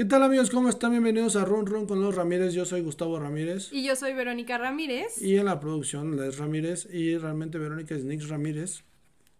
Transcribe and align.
¿Qué 0.00 0.06
tal 0.06 0.22
amigos? 0.22 0.48
¿Cómo 0.48 0.70
están? 0.70 0.92
Bienvenidos 0.92 1.36
a 1.36 1.44
Run 1.44 1.66
Run 1.66 1.86
con 1.86 2.00
los 2.00 2.14
Ramírez. 2.14 2.54
Yo 2.54 2.64
soy 2.64 2.80
Gustavo 2.80 3.20
Ramírez. 3.20 3.70
Y 3.70 3.84
yo 3.84 3.94
soy 3.96 4.14
Verónica 4.14 4.56
Ramírez. 4.56 5.20
Y 5.20 5.36
en 5.36 5.44
la 5.44 5.60
producción 5.60 6.16
Les 6.16 6.38
Ramírez. 6.38 6.88
Y 6.90 7.18
realmente 7.18 7.58
Verónica 7.58 7.94
es 7.94 8.06
Nix 8.06 8.30
Ramírez. 8.30 8.82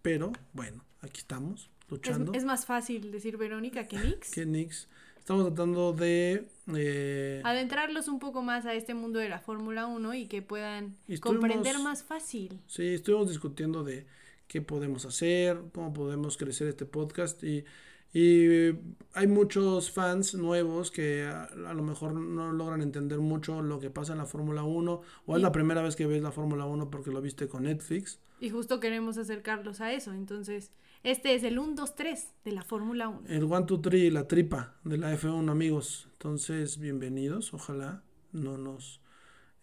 Pero 0.03 0.31
bueno, 0.53 0.85
aquí 0.99 1.21
estamos 1.21 1.71
luchando. 1.89 2.33
Es, 2.33 2.45
más 2.45 2.67
fácil 2.67 3.11
decir 3.11 3.37
Verónica 3.37 3.87
que 3.87 3.97
Nix. 3.97 4.29
que 4.35 4.45
Nix. 4.45 4.87
Estamos 5.17 5.47
tratando 5.47 5.93
de... 5.93 6.47
Eh, 6.75 7.41
Adentrarlos 7.43 8.07
un 8.07 8.19
poco 8.19 8.43
más 8.43 8.67
a 8.67 8.75
este 8.75 8.93
mundo 8.93 9.17
de 9.17 9.29
la 9.29 9.39
Fórmula 9.39 9.87
1 9.87 10.13
y 10.13 10.27
que 10.27 10.43
puedan 10.43 10.95
comprender 11.21 11.79
más 11.79 12.03
fácil. 12.03 12.59
Sí, 12.67 12.85
estuvimos 12.89 13.29
discutiendo 13.29 13.83
de 13.83 14.05
qué 14.45 14.61
podemos 14.61 15.07
hacer, 15.07 15.59
cómo 15.73 15.91
podemos 15.91 16.37
crecer 16.37 16.67
este 16.67 16.85
podcast 16.85 17.43
y 17.43 17.65
y 18.13 18.73
hay 19.13 19.27
muchos 19.27 19.91
fans 19.91 20.35
nuevos 20.35 20.91
que 20.91 21.23
a, 21.23 21.73
lo 21.73 21.83
mejor 21.83 22.13
no 22.13 22.51
logran 22.51 22.81
entender 22.81 23.19
mucho 23.19 23.61
lo 23.61 23.79
que 23.79 23.89
pasa 23.89 24.13
en 24.13 24.19
la 24.19 24.25
Fórmula 24.25 24.63
1 24.63 25.01
o 25.25 25.35
es 25.35 25.41
la 25.41 25.51
primera 25.51 25.81
vez 25.81 25.95
que 25.95 26.07
ves 26.07 26.21
la 26.21 26.31
Fórmula 26.31 26.65
1 26.65 26.89
porque 26.89 27.11
lo 27.11 27.21
viste 27.21 27.47
con 27.47 27.63
Netflix. 27.63 28.19
Y 28.39 28.49
justo 28.49 28.79
queremos 28.79 29.17
acercarlos 29.17 29.81
a 29.81 29.93
eso. 29.93 30.13
Entonces, 30.13 30.71
este 31.03 31.35
es 31.35 31.43
el 31.43 31.59
1, 31.59 31.75
2, 31.75 31.95
3 31.95 32.27
de 32.43 32.51
la 32.51 32.63
Fórmula 32.63 33.07
1. 33.09 33.21
El 33.27 33.43
1, 33.43 33.61
2, 33.61 33.81
3, 33.81 34.13
la 34.13 34.27
tripa 34.27 34.75
de 34.83 34.97
la 34.97 35.13
F1, 35.13 35.49
amigos. 35.49 36.09
Entonces, 36.13 36.79
bienvenidos. 36.79 37.53
Ojalá 37.53 38.03
no 38.31 38.57
nos, 38.57 39.01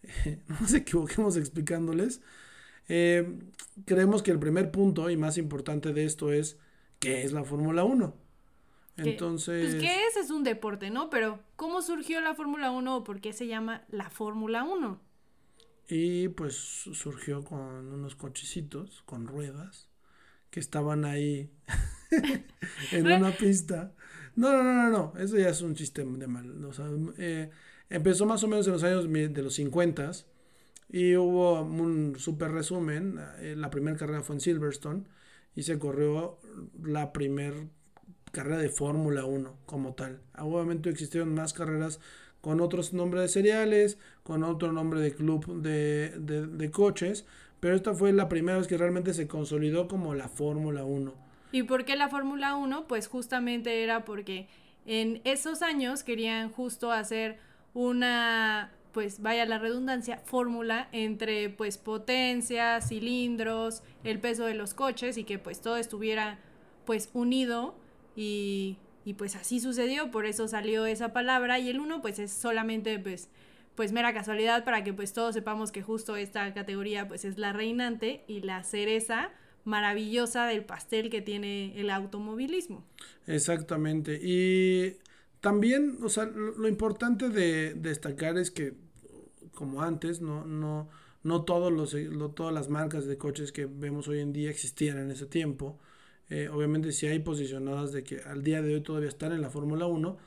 no 0.47 0.55
nos 0.61 0.73
equivoquemos 0.73 1.37
explicándoles. 1.37 2.21
Eh, 2.87 3.37
creemos 3.85 4.23
que 4.23 4.31
el 4.31 4.39
primer 4.39 4.71
punto 4.71 5.09
y 5.09 5.17
más 5.17 5.37
importante 5.37 5.93
de 5.93 6.05
esto 6.05 6.31
es 6.31 6.57
qué 6.99 7.23
es 7.23 7.31
la 7.31 7.43
Fórmula 7.43 7.83
1. 7.83 8.28
Entonces. 9.03 9.75
Pues 9.75 9.81
que 9.81 10.07
ese 10.07 10.21
es 10.21 10.29
un 10.29 10.43
deporte, 10.43 10.89
¿no? 10.89 11.09
Pero, 11.09 11.39
¿cómo 11.55 11.81
surgió 11.81 12.21
la 12.21 12.35
Fórmula 12.35 12.71
1 12.71 12.97
o 12.97 13.03
por 13.03 13.21
qué 13.21 13.33
se 13.33 13.47
llama 13.47 13.83
la 13.89 14.09
Fórmula 14.09 14.63
1? 14.63 14.99
Y 15.87 16.27
pues 16.29 16.55
surgió 16.55 17.43
con 17.43 17.59
unos 17.91 18.15
cochecitos, 18.15 19.01
con 19.05 19.27
ruedas, 19.27 19.89
que 20.51 20.59
estaban 20.59 21.03
ahí 21.03 21.49
en 22.91 23.07
una 23.07 23.31
pista. 23.31 23.93
No, 24.35 24.53
no, 24.53 24.63
no, 24.63 24.73
no, 24.73 24.89
no, 24.89 25.13
eso 25.19 25.37
ya 25.37 25.49
es 25.49 25.61
un 25.61 25.75
chiste 25.75 26.03
de 26.03 26.27
mal. 26.27 26.63
O 26.65 26.73
sea, 26.73 26.85
eh, 27.17 27.49
empezó 27.89 28.25
más 28.25 28.43
o 28.43 28.47
menos 28.47 28.67
en 28.67 28.73
los 28.73 28.83
años 28.83 29.11
de 29.11 29.41
los 29.41 29.55
50 29.55 30.11
y 30.89 31.15
hubo 31.15 31.61
un 31.61 32.15
super 32.19 32.51
resumen. 32.51 33.19
Eh, 33.39 33.55
la 33.57 33.69
primera 33.69 33.97
carrera 33.97 34.21
fue 34.21 34.35
en 34.35 34.41
Silverstone 34.41 35.03
y 35.55 35.63
se 35.63 35.77
corrió 35.79 36.39
la 36.83 37.11
primera 37.11 37.67
carrera 38.31 38.57
de 38.57 38.69
Fórmula 38.69 39.25
1 39.25 39.53
como 39.65 39.93
tal. 39.93 40.19
Obviamente 40.37 40.89
existieron 40.89 41.33
más 41.33 41.53
carreras 41.53 41.99
con 42.41 42.61
otros 42.61 42.93
nombres 42.93 43.23
de 43.23 43.27
seriales, 43.29 43.97
con 44.23 44.43
otro 44.43 44.71
nombre 44.71 45.01
de 45.01 45.13
club 45.13 45.61
de, 45.61 46.09
de, 46.17 46.71
coches, 46.71 47.25
pero 47.59 47.75
esta 47.75 47.93
fue 47.93 48.13
la 48.13 48.29
primera 48.29 48.57
vez 48.57 48.67
que 48.67 48.77
realmente 48.77 49.13
se 49.13 49.27
consolidó 49.27 49.87
como 49.87 50.15
la 50.15 50.29
Fórmula 50.29 50.83
1. 50.85 51.13
¿Y 51.51 51.63
por 51.63 51.83
qué 51.83 51.95
la 51.95 52.09
Fórmula 52.09 52.55
1? 52.55 52.87
Pues 52.87 53.07
justamente 53.07 53.83
era 53.83 54.05
porque 54.05 54.47
en 54.85 55.21
esos 55.25 55.61
años 55.61 56.03
querían 56.03 56.51
justo 56.51 56.91
hacer 56.91 57.37
una, 57.73 58.71
pues 58.93 59.21
vaya 59.21 59.45
la 59.45 59.57
redundancia, 59.57 60.19
fórmula 60.23 60.87
entre 60.91 61.49
pues 61.49 61.77
potencia, 61.77 62.79
cilindros, 62.81 63.83
el 64.03 64.19
peso 64.19 64.45
de 64.45 64.53
los 64.53 64.73
coches 64.73 65.17
y 65.17 65.25
que 65.25 65.39
pues 65.39 65.61
todo 65.61 65.77
estuviera 65.77 66.39
pues 66.85 67.09
unido 67.13 67.75
y, 68.21 69.13
pues 69.17 69.35
así 69.35 69.59
sucedió, 69.59 70.11
por 70.11 70.25
eso 70.25 70.47
salió 70.47 70.85
esa 70.85 71.13
palabra 71.13 71.57
y 71.57 71.69
el 71.69 71.79
1 71.79 72.01
pues 72.01 72.19
es 72.19 72.31
solamente 72.31 72.99
pues 72.99 73.29
pues 73.75 73.93
mera 73.93 74.13
casualidad 74.13 74.65
para 74.65 74.83
que 74.83 74.93
pues 74.93 75.13
todos 75.13 75.33
sepamos 75.33 75.71
que 75.71 75.81
justo 75.81 76.15
esta 76.17 76.53
categoría 76.53 77.07
pues 77.07 77.23
es 77.23 77.37
la 77.37 77.53
reinante 77.53 78.25
y 78.27 78.41
la 78.41 78.63
cereza 78.63 79.31
maravillosa 79.63 80.45
del 80.45 80.65
pastel 80.65 81.09
que 81.09 81.21
tiene 81.21 81.79
el 81.79 81.89
automovilismo. 81.89 82.83
Exactamente. 83.25 84.19
Y 84.21 84.97
también, 85.39 85.97
o 86.03 86.09
sea, 86.09 86.25
lo, 86.25 86.67
importante 86.67 87.29
de, 87.29 87.73
destacar 87.73 88.37
es 88.37 88.51
que 88.51 88.73
como 89.53 89.81
antes, 89.81 90.21
no, 90.21 90.45
no, 90.45 90.89
no 91.23 91.45
todos 91.45 91.71
los, 91.71 91.95
todas 92.35 92.53
las 92.53 92.69
marcas 92.69 93.05
de 93.05 93.17
coches 93.17 93.51
que 93.51 93.65
vemos 93.65 94.07
hoy 94.07 94.19
en 94.19 94.33
día 94.33 94.49
existían 94.49 94.97
en 94.97 95.11
ese 95.11 95.25
tiempo. 95.25 95.79
Eh, 96.29 96.49
obviamente 96.49 96.91
sí 96.91 97.07
hay 97.07 97.19
posicionadas 97.19 97.91
de 97.91 98.03
que 98.03 98.21
al 98.21 98.43
día 98.43 98.61
de 98.61 98.75
hoy 98.75 98.81
todavía 98.81 99.09
están 99.09 99.31
en 99.31 99.41
la 99.41 99.49
Fórmula 99.49 99.87
1, 99.87 100.17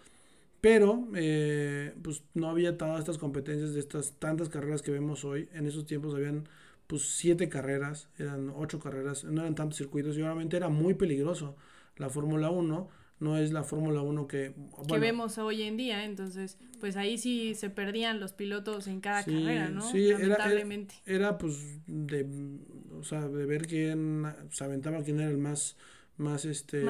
pero 0.61 1.09
eh, 1.15 1.95
pues 2.03 2.23
no 2.35 2.49
había 2.49 2.79
todas 2.79 3.01
estas 3.01 3.19
competencias 3.19 3.75
de 3.75 3.81
estas 3.81 4.13
tantas 4.19 4.49
carreras 4.49 4.83
que 4.83 4.91
vemos 4.91 5.25
hoy. 5.25 5.49
En 5.53 5.67
esos 5.67 5.87
tiempos 5.87 6.15
habían 6.15 6.49
pues 6.87 7.17
siete 7.17 7.49
carreras, 7.49 8.09
eran 8.19 8.51
ocho 8.55 8.79
carreras, 8.79 9.25
no 9.25 9.41
eran 9.41 9.55
tantos 9.55 9.79
circuitos 9.79 10.17
y 10.17 10.23
obviamente 10.23 10.57
era 10.57 10.69
muy 10.69 10.95
peligroso. 10.95 11.57
La 11.97 12.11
Fórmula 12.11 12.51
1 12.51 12.89
no 13.23 13.39
es 13.39 13.53
la 13.53 13.63
Fórmula 13.63 14.03
1 14.03 14.27
que... 14.27 14.53
que 14.89 14.99
vemos 14.99 15.39
hoy 15.39 15.63
en 15.63 15.77
día, 15.77 16.05
entonces 16.05 16.59
pues 16.81 16.97
ahí 16.97 17.17
sí 17.19 17.55
se 17.55 17.71
perdían 17.71 18.19
los 18.19 18.33
pilotos 18.33 18.89
en 18.89 19.01
cada 19.01 19.25
carrera, 19.25 19.69
¿no? 19.69 19.89
Sí, 19.91 20.11
Lamentablemente. 20.11 20.97
Era, 21.07 21.29
era, 21.29 21.39
pues 21.39 21.57
de, 21.87 22.27
o 22.99 23.05
sea, 23.05 23.29
de 23.29 23.47
ver 23.47 23.69
quién 23.69 24.27
se 24.51 24.65
aventaba, 24.65 25.03
quién 25.05 25.21
era 25.21 25.31
el 25.31 25.39
más 25.39 25.77
más 26.19 26.45
este 26.45 26.85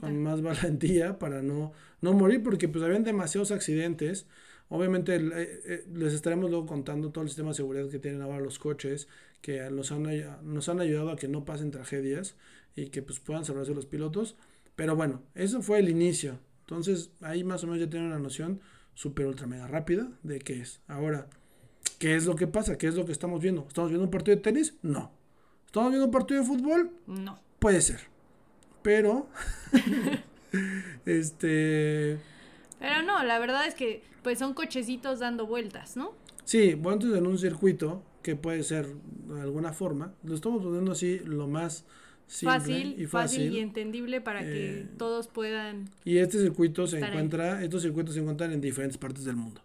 con 0.00 0.22
más 0.22 0.40
valentía 0.42 1.18
para 1.18 1.42
no 1.42 1.72
no 2.00 2.12
morir 2.12 2.44
porque 2.44 2.68
pues 2.68 2.84
habían 2.84 3.02
demasiados 3.02 3.50
accidentes 3.50 4.28
obviamente 4.68 5.16
eh, 5.16 5.22
eh, 5.34 5.84
les 5.92 6.14
estaremos 6.14 6.48
luego 6.48 6.64
contando 6.64 7.10
todo 7.10 7.22
el 7.22 7.28
sistema 7.28 7.48
de 7.48 7.54
seguridad 7.54 7.90
que 7.90 7.98
tienen 7.98 8.22
ahora 8.22 8.38
los 8.38 8.60
coches 8.60 9.08
que 9.42 9.68
nos 9.70 9.90
han, 9.90 10.04
nos 10.44 10.68
han 10.68 10.80
ayudado 10.80 11.10
a 11.10 11.16
que 11.16 11.26
no 11.26 11.44
pasen 11.44 11.72
tragedias 11.72 12.36
y 12.76 12.86
que 12.90 13.02
pues 13.02 13.18
puedan 13.18 13.44
salvarse 13.44 13.74
los 13.74 13.86
pilotos 13.86 14.36
pero 14.78 14.94
bueno 14.94 15.24
eso 15.34 15.60
fue 15.60 15.80
el 15.80 15.88
inicio. 15.88 16.38
Entonces 16.60 17.10
ahí 17.20 17.42
más 17.42 17.64
o 17.64 17.66
menos 17.66 17.80
ya 17.80 17.90
tienen 17.90 18.10
una 18.10 18.20
noción 18.20 18.60
super 18.94 19.26
ultra 19.26 19.48
mega 19.48 19.66
rápida 19.66 20.08
de 20.22 20.38
qué 20.38 20.60
es. 20.60 20.80
Ahora 20.86 21.26
qué 21.98 22.14
es 22.14 22.26
lo 22.26 22.36
que 22.36 22.46
pasa 22.46 22.78
qué 22.78 22.86
es 22.86 22.94
lo 22.94 23.04
que 23.04 23.10
estamos 23.10 23.40
viendo 23.42 23.66
estamos 23.66 23.90
viendo 23.90 24.04
un 24.04 24.10
partido 24.12 24.36
de 24.36 24.42
tenis 24.42 24.76
no. 24.82 25.10
Estamos 25.66 25.90
viendo 25.90 26.06
un 26.06 26.12
partido 26.12 26.40
de 26.40 26.46
fútbol 26.46 26.92
no. 27.08 27.40
Puede 27.58 27.80
ser. 27.80 28.02
Pero, 28.82 29.28
este... 31.04 32.20
Pero 32.78 33.02
no, 33.02 33.24
la 33.24 33.40
verdad 33.40 33.66
es 33.66 33.74
que 33.74 34.04
pues 34.22 34.38
son 34.38 34.54
cochecitos 34.54 35.18
dando 35.18 35.48
vueltas, 35.48 35.96
¿no? 35.96 36.12
Sí, 36.44 36.74
bueno, 36.74 37.16
en 37.16 37.26
un 37.26 37.36
circuito 37.36 38.04
que 38.22 38.36
puede 38.36 38.62
ser 38.62 38.94
de 38.94 39.40
alguna 39.40 39.72
forma, 39.72 40.14
lo 40.22 40.36
estamos 40.36 40.62
poniendo 40.62 40.92
así 40.92 41.18
lo 41.18 41.48
más 41.48 41.84
simple 42.28 42.58
fácil, 42.58 42.94
y 43.00 43.06
fácil. 43.06 43.52
y 43.52 43.58
entendible 43.58 44.20
para 44.20 44.40
que 44.40 44.80
eh, 44.80 44.86
todos 44.96 45.26
puedan. 45.26 45.90
Y 46.04 46.18
este 46.18 46.38
circuito 46.38 46.86
se 46.86 46.98
encuentra, 46.98 47.64
estos 47.64 47.82
circuitos 47.82 48.14
se 48.14 48.20
encuentran 48.20 48.52
en 48.52 48.60
diferentes 48.60 48.98
partes 48.98 49.24
del 49.24 49.36
mundo. 49.36 49.62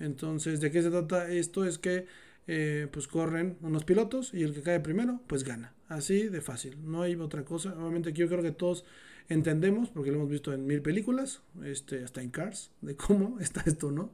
Entonces, 0.00 0.60
¿de 0.60 0.70
qué 0.70 0.82
se 0.82 0.90
trata 0.90 1.30
esto? 1.30 1.64
Es 1.64 1.78
que 1.78 2.06
eh, 2.46 2.88
pues 2.90 3.06
corren 3.08 3.58
unos 3.60 3.84
pilotos 3.84 4.32
y 4.32 4.42
el 4.42 4.54
que 4.54 4.62
cae 4.62 4.80
primero, 4.80 5.20
pues 5.26 5.44
gana. 5.44 5.74
Así 5.88 6.28
de 6.28 6.40
fácil, 6.40 6.76
no 6.84 7.02
hay 7.02 7.14
otra 7.14 7.44
cosa. 7.44 7.74
Obviamente 7.78 8.12
que 8.12 8.20
yo 8.20 8.28
creo 8.28 8.42
que 8.42 8.52
todos 8.52 8.84
entendemos, 9.28 9.90
porque 9.90 10.10
lo 10.10 10.16
hemos 10.16 10.30
visto 10.30 10.52
en 10.52 10.66
mil 10.66 10.82
películas, 10.82 11.42
este, 11.64 12.02
hasta 12.02 12.22
en 12.22 12.30
Cars, 12.30 12.70
de 12.80 12.96
cómo 12.96 13.38
está 13.40 13.62
esto, 13.66 13.90
¿no? 13.90 14.12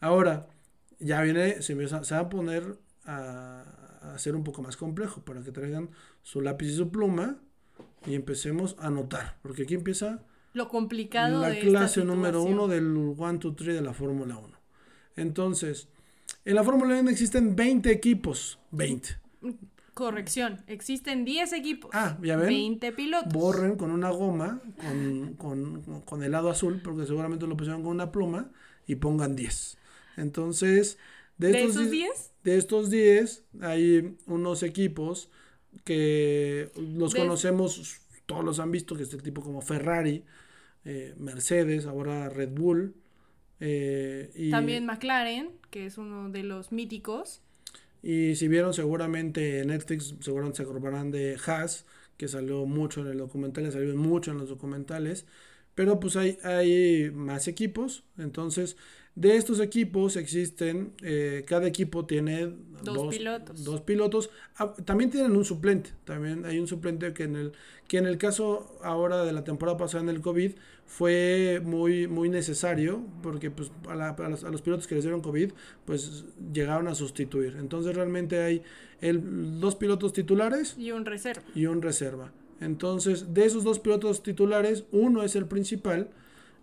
Ahora, 0.00 0.48
ya 0.98 1.22
viene, 1.22 1.62
se, 1.62 1.74
va 1.74 2.18
a 2.18 2.28
poner 2.28 2.78
a, 3.04 3.64
a 4.00 4.14
hacer 4.14 4.34
un 4.34 4.44
poco 4.44 4.62
más 4.62 4.76
complejo, 4.76 5.22
para 5.22 5.42
que 5.42 5.52
traigan 5.52 5.90
su 6.22 6.40
lápiz 6.40 6.68
y 6.68 6.76
su 6.76 6.90
pluma 6.90 7.38
y 8.06 8.14
empecemos 8.14 8.76
a 8.78 8.86
anotar, 8.86 9.38
porque 9.42 9.62
aquí 9.62 9.74
empieza 9.74 10.24
lo 10.52 10.68
complicado 10.68 11.40
la 11.40 11.56
clase 11.58 12.04
número 12.04 12.42
uno 12.42 12.66
del 12.66 12.86
1, 12.86 13.14
2, 13.14 13.56
3 13.56 13.74
de 13.76 13.82
la 13.82 13.94
Fórmula 13.94 14.36
1. 14.36 14.48
Entonces, 15.16 15.88
en 16.44 16.56
la 16.56 16.64
Fórmula 16.64 16.98
1 16.98 17.08
existen 17.10 17.54
20 17.54 17.90
equipos. 17.92 18.58
20. 18.72 19.10
Corrección, 19.94 20.62
existen 20.66 21.24
10 21.24 21.52
equipos. 21.52 21.90
Ah, 21.94 22.18
ya 22.22 22.36
ven. 22.36 22.48
20 22.48 22.92
pilotos. 22.92 23.32
Borren 23.32 23.76
con 23.76 23.90
una 23.92 24.10
goma, 24.10 24.60
con, 25.36 26.02
con, 26.04 26.22
el 26.22 26.32
lado 26.32 26.50
azul, 26.50 26.80
porque 26.82 27.06
seguramente 27.06 27.46
lo 27.46 27.56
pusieron 27.56 27.82
con 27.82 27.92
una 27.92 28.10
pluma, 28.10 28.50
y 28.86 28.96
pongan 28.96 29.36
10. 29.36 29.78
Entonces, 30.16 30.98
de, 31.40 31.50
estos, 31.50 31.76
esos 31.76 31.90
10? 31.90 32.32
De 32.44 32.56
estos 32.56 32.90
10 32.90 33.44
hay 33.60 34.16
unos 34.26 34.62
equipos 34.62 35.30
que 35.84 36.70
los 36.76 37.14
conocemos, 37.14 38.00
todos 38.26 38.44
los 38.44 38.58
han 38.58 38.70
visto, 38.70 38.96
que 38.96 39.04
es 39.04 39.14
el 39.14 39.22
tipo 39.22 39.42
como 39.42 39.60
Ferrari, 39.62 40.24
eh, 40.84 41.14
Mercedes, 41.18 41.86
ahora 41.86 42.28
Red 42.28 42.50
Bull. 42.50 42.94
Eh, 43.60 44.30
y 44.34 44.50
También 44.50 44.86
McLaren 44.86 45.60
que 45.70 45.86
es 45.86 45.98
uno 45.98 46.28
de 46.28 46.42
los 46.42 46.72
míticos. 46.72 47.40
Y 48.02 48.34
si 48.36 48.48
vieron 48.48 48.74
seguramente 48.74 49.60
en 49.60 49.68
Netflix, 49.68 50.14
seguramente 50.20 50.58
se 50.58 50.62
acordarán 50.62 51.10
de 51.10 51.38
Haas, 51.46 51.86
que 52.16 52.28
salió 52.28 52.66
mucho 52.66 53.02
en 53.02 53.08
el 53.08 53.18
documental, 53.18 53.70
salió 53.70 53.94
mucho 53.96 54.30
en 54.32 54.38
los 54.38 54.48
documentales. 54.48 55.26
Pero 55.74 56.00
pues 56.00 56.16
hay, 56.16 56.38
hay 56.42 57.10
más 57.12 57.48
equipos, 57.48 58.04
entonces 58.18 58.76
de 59.14 59.36
estos 59.36 59.60
equipos 59.60 60.16
existen, 60.16 60.92
eh, 61.02 61.44
cada 61.46 61.66
equipo 61.66 62.06
tiene 62.06 62.54
dos, 62.82 63.14
pilotos. 63.14 63.64
Dos 63.64 63.80
pilotos. 63.82 64.30
Ah, 64.56 64.72
también 64.84 65.10
tienen 65.10 65.36
un 65.36 65.44
suplente, 65.44 65.90
también 66.04 66.44
hay 66.44 66.58
un 66.58 66.66
suplente 66.66 67.12
que 67.12 67.24
en 67.24 67.36
el, 67.36 67.52
que 67.88 67.98
en 67.98 68.06
el 68.06 68.18
caso 68.18 68.78
ahora 68.82 69.24
de 69.24 69.32
la 69.32 69.44
temporada 69.44 69.76
pasada 69.76 70.04
en 70.04 70.10
el 70.10 70.20
COVID 70.20 70.52
fue 70.86 71.60
muy, 71.64 72.06
muy 72.06 72.28
necesario, 72.28 73.04
porque 73.22 73.50
pues 73.50 73.70
a, 73.88 74.50
los, 74.50 74.62
pilotos 74.62 74.86
que 74.86 74.94
les 74.94 75.04
dieron 75.04 75.20
COVID, 75.20 75.52
pues 75.84 76.24
llegaron 76.52 76.88
a 76.88 76.94
sustituir. 76.94 77.56
Entonces 77.58 77.94
realmente 77.94 78.40
hay 78.40 78.62
el, 79.00 79.60
dos 79.60 79.76
pilotos 79.76 80.12
titulares. 80.12 80.76
Y 80.78 80.92
un 80.92 81.04
reserva. 81.04 81.42
Y 81.54 81.66
un 81.66 81.82
reserva. 81.82 82.32
Entonces, 82.60 83.32
de 83.32 83.44
esos 83.44 83.64
dos 83.64 83.78
pilotos 83.78 84.22
titulares, 84.22 84.84
uno 84.92 85.22
es 85.22 85.34
el 85.34 85.46
principal 85.46 86.10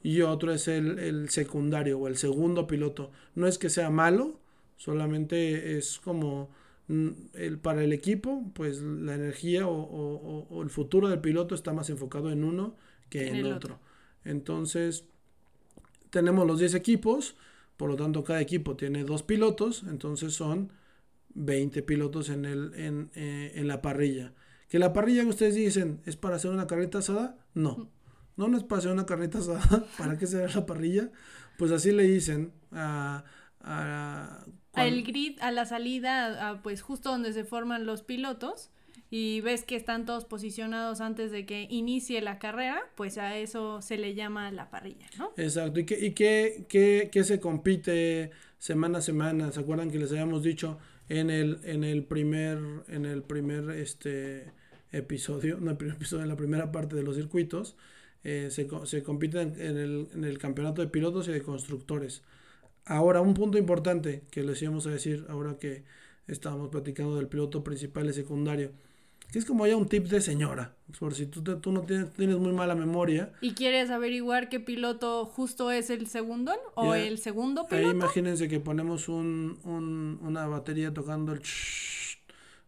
y 0.03 0.21
otro 0.21 0.53
es 0.53 0.67
el, 0.67 1.29
secundario 1.29 1.99
o 1.99 2.07
el 2.07 2.17
segundo 2.17 2.67
piloto. 2.67 3.11
No 3.35 3.47
es 3.47 3.57
que 3.57 3.69
sea 3.69 3.89
malo, 3.89 4.39
solamente 4.77 5.77
es 5.77 5.99
como 5.99 6.49
mm, 6.87 7.09
el, 7.33 7.59
para 7.59 7.83
el 7.83 7.93
equipo, 7.93 8.51
pues 8.53 8.81
la 8.81 9.15
energía 9.15 9.67
o, 9.67 10.61
el 10.61 10.69
futuro 10.69 11.09
del 11.09 11.19
piloto 11.19 11.55
está 11.55 11.73
más 11.73 11.89
enfocado 11.89 12.31
en 12.31 12.43
uno 12.43 12.75
que 13.09 13.27
en, 13.27 13.45
otro. 13.45 13.79
Entonces, 14.23 15.05
tenemos 16.09 16.45
los 16.45 16.59
10 16.59 16.75
equipos, 16.75 17.35
por 17.77 17.89
lo 17.89 17.95
tanto 17.95 18.23
cada 18.23 18.41
equipo 18.41 18.75
tiene 18.75 19.03
dos 19.03 19.23
pilotos, 19.23 19.83
entonces 19.87 20.33
son 20.33 20.71
20 21.33 21.83
pilotos 21.83 22.29
en, 22.29 22.45
el, 22.45 22.73
en, 22.75 23.09
eh, 23.15 23.53
en 23.55 23.67
la 23.67 23.81
parrilla. 23.81 24.33
Que 24.69 24.79
la 24.79 24.91
parrilla 24.91 25.23
que 25.23 25.29
ustedes 25.29 25.55
dicen 25.55 26.01
es 26.05 26.17
para 26.17 26.35
hacer 26.35 26.51
una 26.51 26.67
carreta 26.67 26.99
asada, 26.99 27.37
no. 27.53 27.89
No 28.37 28.47
nos 28.47 28.63
pasó 28.63 28.91
una 28.91 29.05
carnita 29.05 29.39
asada, 29.39 29.85
¿para 29.97 30.17
qué 30.17 30.27
se 30.27 30.47
la 30.47 30.65
parrilla? 30.65 31.11
Pues 31.57 31.71
así 31.71 31.91
le 31.91 32.03
dicen 32.03 32.53
a... 32.71 33.25
a 33.61 34.45
Al 34.73 35.03
grid, 35.03 35.39
a 35.41 35.51
la 35.51 35.65
salida, 35.65 36.59
pues 36.63 36.81
justo 36.81 37.09
donde 37.09 37.33
se 37.33 37.43
forman 37.43 37.85
los 37.85 38.03
pilotos 38.03 38.69
y 39.09 39.41
ves 39.41 39.63
que 39.63 39.75
están 39.75 40.05
todos 40.05 40.25
posicionados 40.25 41.01
antes 41.01 41.31
de 41.31 41.45
que 41.45 41.67
inicie 41.69 42.21
la 42.21 42.39
carrera, 42.39 42.81
pues 42.95 43.17
a 43.17 43.37
eso 43.37 43.81
se 43.81 43.97
le 43.97 44.15
llama 44.15 44.51
la 44.51 44.69
parrilla, 44.69 45.07
¿no? 45.17 45.31
Exacto. 45.37 45.79
¿Y 45.79 45.85
qué, 45.85 46.05
y 46.05 46.11
qué, 46.11 46.65
qué, 46.67 47.09
qué 47.11 47.23
se 47.23 47.39
compite 47.39 48.31
semana 48.59 48.97
a 48.99 49.01
semana? 49.01 49.51
¿Se 49.51 49.61
acuerdan 49.61 49.89
que 49.89 49.97
les 49.97 50.11
habíamos 50.11 50.43
dicho 50.43 50.77
en 51.07 51.29
el, 51.29 51.59
en 51.63 51.83
el 51.83 52.03
primer, 52.03 52.59
en 52.89 53.05
el 53.05 53.23
primer 53.23 53.69
este 53.71 54.51
episodio, 54.91 55.57
no 55.59 55.71
el 55.71 55.77
primer 55.77 55.95
episodio, 55.95 56.23
en 56.23 56.29
la 56.29 56.35
primera 56.35 56.71
parte 56.71 56.95
de 56.95 57.03
los 57.03 57.15
circuitos? 57.15 57.77
Eh, 58.23 58.49
se, 58.51 58.67
se, 58.85 59.03
compiten 59.03 59.53
en 59.57 59.77
el, 59.77 60.07
en 60.13 60.23
el, 60.23 60.37
campeonato 60.37 60.81
de 60.81 60.87
pilotos 60.87 61.27
y 61.27 61.31
de 61.31 61.41
constructores. 61.41 62.23
Ahora, 62.85 63.21
un 63.21 63.33
punto 63.33 63.57
importante 63.57 64.23
que 64.31 64.43
les 64.43 64.61
íbamos 64.61 64.87
a 64.87 64.91
decir 64.91 65.25
ahora 65.29 65.57
que 65.57 65.83
estábamos 66.27 66.69
platicando 66.69 67.15
del 67.15 67.27
piloto 67.27 67.63
principal 67.63 68.09
y 68.09 68.13
secundario, 68.13 68.71
que 69.31 69.39
es 69.39 69.45
como 69.45 69.67
ya 69.67 69.75
un 69.75 69.87
tip 69.87 70.05
de 70.07 70.21
señora, 70.21 70.75
por 70.99 71.13
si 71.13 71.25
tú, 71.25 71.41
tú 71.41 71.71
no 71.71 71.81
tienes, 71.81 72.13
tienes, 72.13 72.37
muy 72.37 72.53
mala 72.53 72.75
memoria. 72.75 73.33
¿Y 73.41 73.53
quieres 73.53 73.89
averiguar 73.89 74.49
qué 74.49 74.59
piloto 74.59 75.25
justo 75.25 75.69
es 75.71 75.89
el 75.89 76.07
segundo 76.07 76.53
o 76.75 76.95
el 76.95 77.19
segundo 77.19 77.67
piloto? 77.67 77.87
Ahí 77.87 77.93
imagínense 77.93 78.47
que 78.47 78.59
ponemos 78.59 79.09
un, 79.09 79.59
un, 79.63 80.19
una 80.21 80.47
batería 80.47 80.93
tocando 80.93 81.33
el 81.33 81.41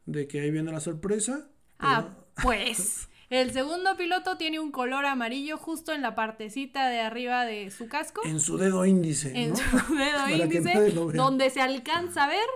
de 0.05 0.27
que 0.27 0.41
ahí 0.41 0.51
viene 0.51 0.71
la 0.71 0.79
sorpresa. 0.79 1.47
Ah, 1.79 2.09
pues 2.41 3.07
El 3.29 3.51
segundo 3.51 3.95
piloto 3.95 4.37
tiene 4.37 4.59
un 4.59 4.71
color 4.71 5.05
amarillo 5.05 5.57
justo 5.57 5.93
en 5.93 6.01
la 6.01 6.15
partecita 6.15 6.89
de 6.89 6.99
arriba 6.99 7.45
de 7.45 7.69
su 7.69 7.87
casco. 7.87 8.21
En 8.25 8.39
su 8.39 8.57
dedo 8.57 8.85
índice. 8.85 9.31
En 9.35 9.55
su 9.55 9.63
dedo 9.95 10.43
índice, 10.43 10.91
donde 11.13 11.51
se 11.51 11.61
alcanza 11.61 12.23
a 12.23 12.27
ver, 12.27 12.47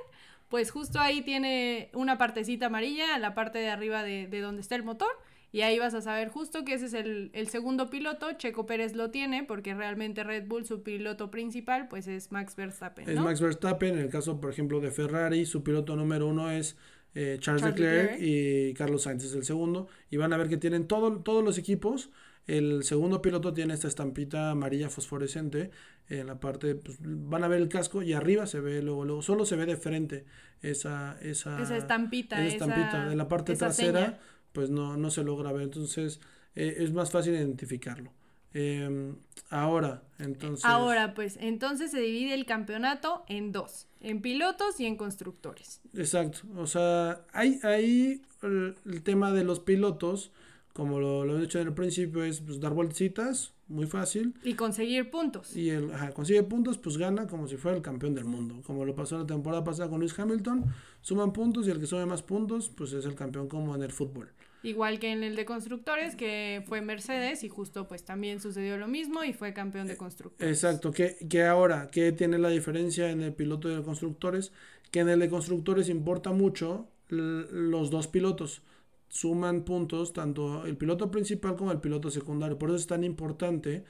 pues 0.49 0.71
justo 0.71 0.99
ahí 0.99 1.21
tiene 1.21 1.91
una 1.93 2.17
partecita 2.17 2.67
amarilla, 2.67 3.17
la 3.19 3.35
parte 3.35 3.59
de 3.59 3.69
arriba 3.69 4.03
de, 4.03 4.27
donde 4.41 4.61
está 4.61 4.75
el 4.75 4.83
motor. 4.83 5.09
Y 5.51 5.61
ahí 5.61 5.77
vas 5.77 5.93
a 5.93 6.01
saber 6.01 6.29
justo 6.29 6.65
que 6.65 6.73
ese 6.73 6.87
es 6.87 6.93
el, 6.95 7.47
segundo 7.47 7.91
piloto. 7.91 8.33
Checo 8.33 8.65
Pérez 8.65 8.95
lo 8.95 9.11
tiene 9.11 9.43
porque 9.43 9.75
realmente 9.75 10.23
Red 10.23 10.47
Bull, 10.47 10.65
su 10.65 10.81
piloto 10.81 11.29
principal, 11.29 11.87
pues 11.87 12.07
es 12.07 12.31
Max 12.31 12.55
Verstappen. 12.55 13.07
Es 13.07 13.19
Max 13.19 13.39
Verstappen. 13.39 13.93
En 13.93 13.99
el 13.99 14.09
caso, 14.09 14.41
por 14.41 14.49
ejemplo, 14.49 14.79
de 14.79 14.89
Ferrari, 14.89 15.45
su 15.45 15.61
piloto 15.63 15.95
número 15.95 16.25
uno 16.25 16.49
es 16.49 16.75
eh, 17.15 17.38
Charles, 17.39 17.63
Leclerc, 17.63 18.18
y 18.19 18.74
Carlos 18.74 19.04
Sainz 19.04 19.24
es 19.24 19.33
el 19.33 19.44
segundo. 19.44 19.88
Y 20.10 20.18
van 20.18 20.33
a 20.33 20.38
ver 20.38 20.50
que 20.50 20.57
tienen 20.57 20.88
todo, 20.88 21.19
todos 21.21 21.44
los 21.44 21.57
equipos. 21.57 22.10
El 22.45 22.83
segundo 22.83 23.21
piloto 23.21 23.54
tiene 23.54 23.74
esta 23.74 23.88
estampita 23.88 24.51
amarilla 24.51 24.89
fosforescente 24.89 25.71
en 26.10 26.27
la 26.27 26.39
parte, 26.39 26.75
pues, 26.75 26.98
van 27.01 27.44
a 27.44 27.48
ver 27.48 27.62
el 27.62 27.69
casco 27.69 28.01
y 28.01 28.12
arriba 28.12 28.45
se 28.48 28.60
ve 28.60 28.81
luego, 28.81 29.06
luego 29.06 29.21
solo 29.21 29.45
se 29.45 29.56
ve 29.56 29.65
de 29.65 29.77
frente 29.77 30.25
esa, 30.62 31.18
esa, 31.21 31.62
estampita. 31.77 32.45
Esa 32.45 32.56
estampita. 32.56 33.07
de 33.07 33.15
la 33.15 33.30
parte 33.30 33.56
trasera, 33.56 34.19
pues 34.51 34.69
no, 34.69 34.98
no 34.98 35.10
se 35.10 35.24
logra 35.24 35.54
ver. 35.54 35.63
Entonces 35.63 36.19
eh, 36.56 36.75
es 36.80 36.92
más 36.92 37.12
fácil 37.12 37.33
identificarlo. 37.33 38.12
Em, 38.53 39.15
ahora, 39.50 40.03
entonces. 40.19 40.63
Ahora, 40.65 41.13
pues, 41.13 41.38
entonces 41.41 41.91
se 41.91 42.00
divide 42.00 42.33
el 42.33 42.45
campeonato 42.45 43.23
en 43.27 43.51
dos, 43.51 43.88
en 44.01 44.21
pilotos 44.21 44.79
y 44.79 44.85
en 44.85 44.95
constructores. 44.95 45.81
Exacto. 45.95 46.39
O 46.57 46.67
sea, 46.67 47.25
hay 47.33 47.59
ahí 47.63 48.21
el, 48.44 48.75
tema 49.03 49.31
de 49.31 49.44
los 49.44 49.59
pilotos, 49.59 50.31
como 50.73 51.00
lo, 51.00 51.25
lo 51.25 51.38
he 51.38 51.41
dicho 51.41 51.59
en 51.59 51.67
el 51.67 51.73
principio, 51.73 52.23
es 52.23 52.41
pues, 52.41 52.59
dar 52.59 52.73
vueltitas, 52.73 53.53
muy 53.67 53.88
fácil. 53.88 54.35
Y 54.44 54.53
conseguir 54.53 55.09
puntos. 55.09 55.55
Y 55.55 55.69
el 55.69 55.91
ajá, 55.91 56.11
consigue 56.11 56.44
puntos, 56.44 56.77
pues 56.77 56.97
gana 56.97 57.27
como 57.27 57.47
si 57.47 57.57
fuera 57.57 57.75
el 57.75 57.83
campeón 57.83 58.13
del 58.13 58.25
mundo. 58.25 58.61
Como 58.65 58.85
lo 58.85 58.95
pasó 58.95 59.17
la 59.17 59.25
temporada 59.25 59.63
pasada 59.63 59.89
con 59.89 60.00
Lewis 60.00 60.17
Hamilton, 60.17 60.65
suman 61.01 61.33
puntos 61.33 61.67
y 61.67 61.71
el 61.71 61.79
que 61.79 61.88
sube 61.88 62.05
más 62.05 62.21
puntos, 62.21 62.69
pues 62.69 62.94
es 62.94 63.05
el 63.05 63.15
campeón 63.15 63.47
como 63.47 63.75
en 63.75 63.83
el 63.83 63.91
fútbol. 63.91 64.29
Igual 64.63 65.00
que 65.00 65.12
en 65.12 65.24
el 65.24 65.36
de 65.36 65.45
constructores, 65.45 66.15
que 66.15 66.63
fue 66.68 66.81
Mercedes 66.81 67.44
y 67.44 67.50
justo 67.50 67.88
pues 67.88 68.06
también 68.06 68.39
sucedió 68.39 68.77
lo 68.77 68.88
mismo 68.88 69.24
y 69.24 69.33
fue 69.33 69.54
campeón 69.54 69.88
de 69.88 69.98
constructores. 69.98 70.50
Exacto, 70.50 70.92
que, 70.92 71.18
que 71.30 71.44
ahora, 71.44 71.89
¿qué 71.92 72.13
tiene 72.13 72.39
la 72.39 72.50
diferencia 72.50 73.12
en 73.12 73.21
el 73.21 73.33
piloto 73.33 73.68
de 73.68 73.83
constructores? 73.83 74.54
Que 74.89 75.01
en 75.01 75.10
el 75.10 75.19
de 75.19 75.30
constructores 75.30 75.89
importa 75.89 76.31
mucho 76.31 76.88
los 77.10 77.89
dos 77.89 78.07
pilotos. 78.07 78.62
Suman 79.10 79.63
puntos 79.63 80.13
tanto 80.13 80.65
el 80.65 80.77
piloto 80.77 81.12
principal 81.12 81.55
como 81.55 81.72
el 81.72 81.79
piloto 81.79 82.10
secundario. 82.10 82.58
Por 82.58 82.70
eso 82.70 82.77
es 82.77 82.88
tan 82.88 83.03
importante 83.03 83.84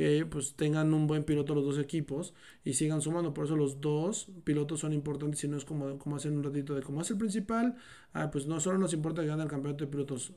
que 0.00 0.24
pues 0.24 0.54
tengan 0.54 0.94
un 0.94 1.06
buen 1.06 1.24
piloto 1.24 1.54
los 1.54 1.62
dos 1.62 1.78
equipos 1.78 2.32
y 2.64 2.72
sigan 2.72 3.02
sumando. 3.02 3.34
Por 3.34 3.44
eso 3.44 3.54
los 3.54 3.82
dos 3.82 4.28
pilotos 4.44 4.80
son 4.80 4.94
importantes 4.94 5.44
y 5.44 5.48
no 5.48 5.58
es 5.58 5.66
como, 5.66 5.98
como 5.98 6.16
hacen 6.16 6.38
un 6.38 6.42
ratito 6.42 6.74
de 6.74 6.80
como 6.82 7.02
es 7.02 7.10
el 7.10 7.18
principal, 7.18 7.76
ah, 8.14 8.30
pues 8.30 8.46
no 8.46 8.60
solo 8.60 8.78
nos 8.78 8.94
importa 8.94 9.20
que 9.20 9.28
gane 9.28 9.42
el 9.42 9.48
campeonato 9.50 9.84
de 9.84 9.90
pilotos, 9.90 10.32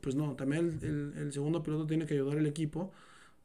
pues 0.00 0.16
no, 0.16 0.34
también 0.34 0.80
el, 0.82 1.12
el 1.16 1.32
segundo 1.32 1.62
piloto 1.62 1.86
tiene 1.86 2.06
que 2.06 2.14
ayudar 2.14 2.38
al 2.38 2.46
equipo 2.46 2.90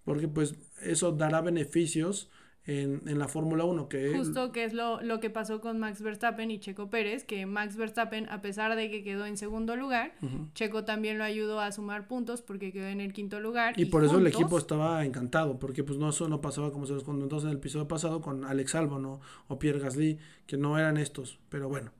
porque 0.06 0.28
pues 0.28 0.56
eso 0.82 1.12
dará 1.12 1.42
beneficios 1.42 2.32
en, 2.66 3.02
en 3.08 3.20
la 3.20 3.28
Fórmula 3.28 3.64
1. 3.64 3.90
Que 3.90 4.14
Justo 4.16 4.52
que 4.52 4.64
es 4.64 4.74
lo, 4.74 5.02
lo, 5.02 5.20
que 5.20 5.30
pasó 5.30 5.62
con 5.62 5.80
Max 5.80 6.02
Verstappen 6.02 6.52
y 6.52 6.60
Checo 6.60 6.90
Pérez, 6.90 7.24
que 7.24 7.46
Max 7.46 7.76
Verstappen, 7.76 8.30
a 8.30 8.42
pesar 8.42 8.76
de 8.76 8.90
que 8.90 9.04
quedó 9.04 9.26
en 9.26 9.38
segundo 9.38 9.76
lugar, 9.76 10.14
Checo 10.54 10.86
también 10.86 11.18
lo 11.18 11.24
ayudó 11.24 11.60
a 11.60 11.72
sumar 11.72 12.08
puntos 12.08 12.42
porque 12.42 12.72
quedó 12.72 12.88
en 12.88 13.02
el 13.02 13.14
quinto 13.14 13.40
lugar. 13.40 13.74
Y, 13.80 13.86
por 13.86 14.04
eso 14.04 14.18
el 14.18 14.28
equipo 14.28 14.58
estaba 14.58 15.06
encantado, 15.06 15.60
porque 15.60 15.84
pues 15.84 15.98
no, 15.98 16.10
eso 16.10 16.28
no 16.30 16.42
pasaba 16.42 16.72
como 16.72 16.86
se 16.86 16.94
los 16.94 17.04
contó 17.04 17.40
en 17.42 17.48
el 17.48 17.58
episodio 17.58 17.88
pasado 17.88 18.22
con 18.22 18.46
Alex 18.46 18.76
Albon 18.76 19.20
o 19.48 19.60
Pierre 19.60 19.80
Gasly, 19.80 20.20
que 20.46 20.58
no 20.58 20.78
eran 20.78 20.98
estos, 20.98 21.40
pero 21.50 21.70
bueno. 21.70 21.92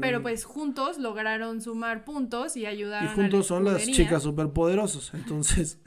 Pero 0.00 0.20
mm. 0.20 0.22
pues 0.22 0.44
juntos 0.44 0.98
lograron 0.98 1.60
sumar 1.60 2.04
puntos 2.04 2.56
y 2.56 2.64
ayudar. 2.64 3.04
Y 3.04 3.08
juntos 3.08 3.46
son 3.46 3.64
las 3.64 3.86
chicas 3.86 4.22
superpoderosas, 4.22 5.12
entonces. 5.12 5.78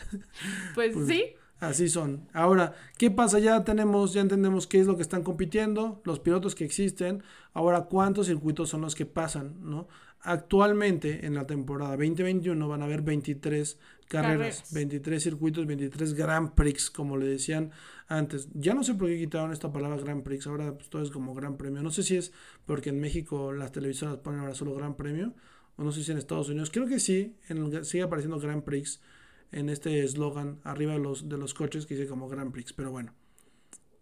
pues, 0.75 0.93
pues 0.93 1.07
sí. 1.07 1.23
Así 1.59 1.89
son. 1.89 2.27
Ahora, 2.33 2.75
¿qué 2.97 3.09
pasa? 3.09 3.39
Ya 3.39 3.63
tenemos, 3.63 4.13
ya 4.13 4.21
entendemos 4.21 4.67
qué 4.67 4.79
es 4.79 4.85
lo 4.85 4.95
que 4.95 5.01
están 5.01 5.23
compitiendo, 5.23 6.01
los 6.05 6.19
pilotos 6.19 6.53
que 6.53 6.63
existen. 6.63 7.23
Ahora, 7.53 7.85
¿cuántos 7.85 8.27
circuitos 8.27 8.69
son 8.69 8.81
los 8.81 8.93
que 8.93 9.07
pasan? 9.07 9.55
¿no? 9.61 9.87
Actualmente, 10.21 11.25
en 11.25 11.33
la 11.33 11.47
temporada 11.47 11.91
2021, 11.91 12.67
van 12.67 12.81
a 12.83 12.85
haber 12.85 13.01
23 13.01 13.79
carreras, 14.07 14.71
23 14.71 15.21
circuitos, 15.21 15.65
23 15.65 16.13
Grand 16.13 16.53
Prix, 16.53 16.91
como 16.91 17.17
le 17.17 17.27
decían 17.27 17.71
antes. 18.07 18.49
Ya 18.53 18.75
no 18.75 18.83
sé 18.83 18.93
por 18.93 19.07
qué 19.07 19.17
quitaron 19.17 19.51
esta 19.51 19.71
palabra 19.71 19.97
Grand 19.97 20.23
Prix, 20.23 20.45
ahora 20.45 20.73
pues, 20.73 20.89
todo 20.89 21.01
es 21.01 21.09
como 21.09 21.33
Gran 21.33 21.57
Premio. 21.57 21.81
No 21.81 21.89
sé 21.91 22.03
si 22.03 22.17
es 22.17 22.33
porque 22.65 22.89
en 22.89 22.99
México 22.99 23.51
las 23.51 23.71
televisoras 23.71 24.17
ponen 24.17 24.41
ahora 24.41 24.53
solo 24.53 24.75
Gran 24.75 24.95
Premio, 24.95 25.33
o 25.75 25.83
no 25.83 25.91
sé 25.91 26.03
si 26.03 26.11
en 26.11 26.19
Estados 26.19 26.49
Unidos. 26.49 26.69
Creo 26.71 26.85
que 26.85 26.99
sí, 26.99 27.35
en, 27.49 27.83
sigue 27.83 28.03
apareciendo 28.03 28.39
Grand 28.39 28.63
Prix 28.63 29.01
en 29.51 29.69
este 29.69 30.03
eslogan 30.03 30.59
arriba 30.63 30.93
de 30.93 30.99
los, 30.99 31.29
de 31.29 31.37
los 31.37 31.53
coches 31.53 31.85
que 31.85 31.95
dice 31.95 32.07
como 32.07 32.27
Grand 32.27 32.51
Prix. 32.51 32.73
Pero 32.73 32.91
bueno, 32.91 33.13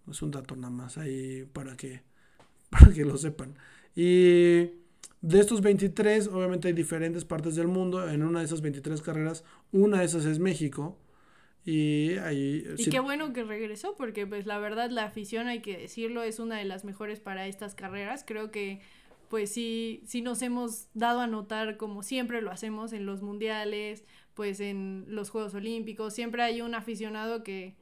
es 0.10 0.22
un 0.22 0.32
dato 0.32 0.56
nada 0.56 0.72
más 0.72 0.98
ahí 0.98 1.48
para 1.54 1.76
que, 1.76 2.04
para 2.70 2.94
que 2.94 3.06
lo 3.06 3.18
sepan. 3.18 3.56
Y 3.96 4.70
de 5.22 5.40
estos 5.40 5.62
23, 5.62 6.28
obviamente 6.28 6.68
hay 6.68 6.74
diferentes 6.74 7.26
partes 7.26 7.56
del 7.56 7.68
mundo. 7.68 8.10
En 8.10 8.24
una 8.24 8.40
de 8.40 8.46
esas 8.46 8.62
23 8.62 9.02
carreras, 9.02 9.44
una 9.72 10.00
de 10.00 10.06
esas 10.06 10.26
es 10.26 10.40
México. 10.40 10.98
Y 11.64 12.18
ahí... 12.18 12.64
Y 12.78 12.90
qué 12.90 13.00
bueno 13.00 13.34
que 13.34 13.44
regresó, 13.44 13.96
porque 13.96 14.28
pues 14.28 14.46
la 14.46 14.60
verdad 14.60 14.92
la 14.92 15.06
afición, 15.06 15.48
hay 15.48 15.62
que 15.62 15.78
decirlo, 15.78 16.22
es 16.22 16.40
una 16.40 16.58
de 16.58 16.66
las 16.66 16.86
mejores 16.86 17.20
para 17.20 17.48
estas 17.48 17.74
carreras. 17.74 18.24
Creo 18.26 18.52
que 18.52 18.82
pues 19.30 19.52
sí, 19.52 20.04
sí 20.06 20.22
nos 20.22 20.42
hemos 20.42 20.88
dado 20.94 21.20
a 21.20 21.28
notar 21.28 21.78
como 21.78 22.04
siempre 22.04 22.42
lo 22.42 22.52
hacemos 22.52 22.94
en 22.94 23.06
los 23.06 23.22
mundiales, 23.22 24.06
pues 24.36 24.60
en 24.60 25.06
los 25.08 25.30
Juegos 25.30 25.56
Olímpicos, 25.56 26.14
siempre 26.14 26.44
hay 26.44 26.62
un 26.62 26.76
aficionado 26.76 27.44
que, 27.44 27.76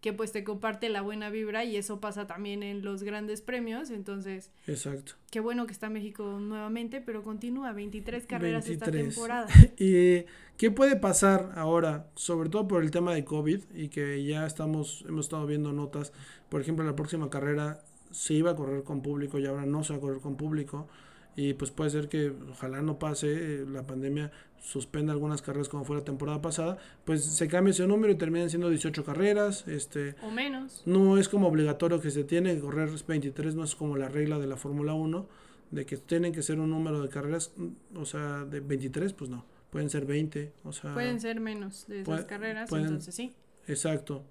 que 0.00 0.12
pues 0.12 0.32
te 0.32 0.42
comparte 0.42 0.88
la 0.88 1.02
buena 1.02 1.28
vibra 1.28 1.64
y 1.64 1.76
eso 1.76 2.00
pasa 2.00 2.26
también 2.26 2.62
en 2.62 2.82
los 2.82 3.02
grandes 3.02 3.42
premios, 3.42 3.90
entonces... 3.90 4.50
Exacto. 4.66 5.12
Qué 5.30 5.40
bueno 5.40 5.66
que 5.66 5.72
está 5.72 5.90
México 5.90 6.38
nuevamente, 6.40 7.00
pero 7.02 7.22
continúa 7.22 7.72
23 7.72 8.26
carreras 8.26 8.68
esta 8.68 8.90
temporada. 8.90 9.48
¿Y 9.78 10.24
qué 10.56 10.70
puede 10.70 10.96
pasar 10.96 11.52
ahora, 11.56 12.08
sobre 12.14 12.48
todo 12.48 12.66
por 12.66 12.82
el 12.82 12.90
tema 12.90 13.14
de 13.14 13.24
COVID 13.24 13.64
y 13.74 13.88
que 13.88 14.24
ya 14.24 14.46
estamos, 14.46 15.04
hemos 15.06 15.26
estado 15.26 15.46
viendo 15.46 15.72
notas, 15.72 16.12
por 16.48 16.62
ejemplo, 16.62 16.84
la 16.86 16.96
próxima 16.96 17.28
carrera 17.28 17.80
se 18.10 18.32
iba 18.32 18.52
a 18.52 18.56
correr 18.56 18.84
con 18.84 19.02
público 19.02 19.38
y 19.38 19.44
ahora 19.44 19.66
no 19.66 19.84
se 19.84 19.92
va 19.92 19.98
a 19.98 20.00
correr 20.00 20.20
con 20.20 20.36
público 20.36 20.88
y 21.36 21.54
pues 21.54 21.70
puede 21.70 21.90
ser 21.90 22.08
que 22.08 22.32
ojalá 22.50 22.82
no 22.82 22.98
pase 22.98 23.28
eh, 23.32 23.66
la 23.70 23.86
pandemia 23.86 24.32
suspenda 24.60 25.12
algunas 25.12 25.40
carreras 25.40 25.68
como 25.68 25.84
fue 25.84 25.96
la 25.96 26.04
temporada 26.04 26.42
pasada, 26.42 26.78
pues 27.04 27.24
se 27.24 27.48
cambie 27.48 27.70
ese 27.70 27.86
número 27.86 28.12
y 28.12 28.16
terminen 28.16 28.50
siendo 28.50 28.68
18 28.68 29.04
carreras, 29.04 29.66
este 29.68 30.16
o 30.22 30.30
menos. 30.30 30.82
No 30.84 31.16
es 31.16 31.28
como 31.28 31.48
obligatorio 31.48 32.00
que 32.00 32.10
se 32.10 32.24
tiene 32.24 32.54
que 32.54 32.60
correr 32.60 32.90
23, 33.06 33.54
no 33.54 33.64
es 33.64 33.74
como 33.74 33.96
la 33.96 34.08
regla 34.08 34.38
de 34.38 34.46
la 34.46 34.56
Fórmula 34.56 34.94
1 34.94 35.26
de 35.70 35.86
que 35.86 35.96
tienen 35.96 36.32
que 36.32 36.42
ser 36.42 36.58
un 36.58 36.70
número 36.70 37.02
de 37.02 37.08
carreras, 37.08 37.52
o 37.94 38.04
sea, 38.04 38.44
de 38.44 38.60
23, 38.60 39.12
pues 39.12 39.30
no, 39.30 39.44
pueden 39.70 39.90
ser 39.90 40.06
20, 40.06 40.52
o 40.64 40.72
sea, 40.72 40.94
pueden 40.94 41.20
ser 41.20 41.40
menos 41.40 41.86
de 41.86 42.00
esas 42.00 42.24
carreras, 42.24 42.72
entonces 42.72 43.14
sí. 43.14 43.34
Exacto. 43.66 44.24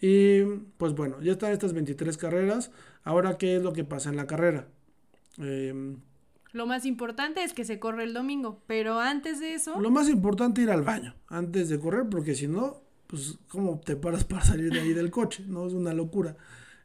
Y 0.00 0.42
pues 0.78 0.94
bueno, 0.94 1.22
ya 1.22 1.32
están 1.32 1.52
estas 1.52 1.72
23 1.72 2.18
carreras. 2.18 2.72
Ahora, 3.04 3.38
¿qué 3.38 3.54
es 3.54 3.62
lo 3.62 3.72
que 3.72 3.84
pasa 3.84 4.10
en 4.10 4.16
la 4.16 4.26
carrera? 4.26 4.66
Eh, 5.38 5.96
lo 6.52 6.66
más 6.66 6.84
importante 6.84 7.42
es 7.42 7.54
que 7.54 7.64
se 7.64 7.78
corre 7.78 8.04
el 8.04 8.14
domingo, 8.14 8.62
pero 8.66 9.00
antes 9.00 9.40
de 9.40 9.54
eso... 9.54 9.80
Lo 9.80 9.90
más 9.90 10.08
importante 10.08 10.60
ir 10.62 10.70
al 10.70 10.82
baño 10.82 11.14
antes 11.28 11.68
de 11.68 11.80
correr, 11.80 12.08
porque 12.10 12.34
si 12.34 12.46
no, 12.46 12.82
pues 13.06 13.38
cómo 13.48 13.80
te 13.80 13.96
paras 13.96 14.24
para 14.24 14.42
salir 14.42 14.70
de 14.70 14.80
ahí 14.80 14.92
del 14.92 15.10
coche, 15.10 15.44
¿no? 15.46 15.66
Es 15.66 15.72
una 15.72 15.94
locura. 15.94 16.36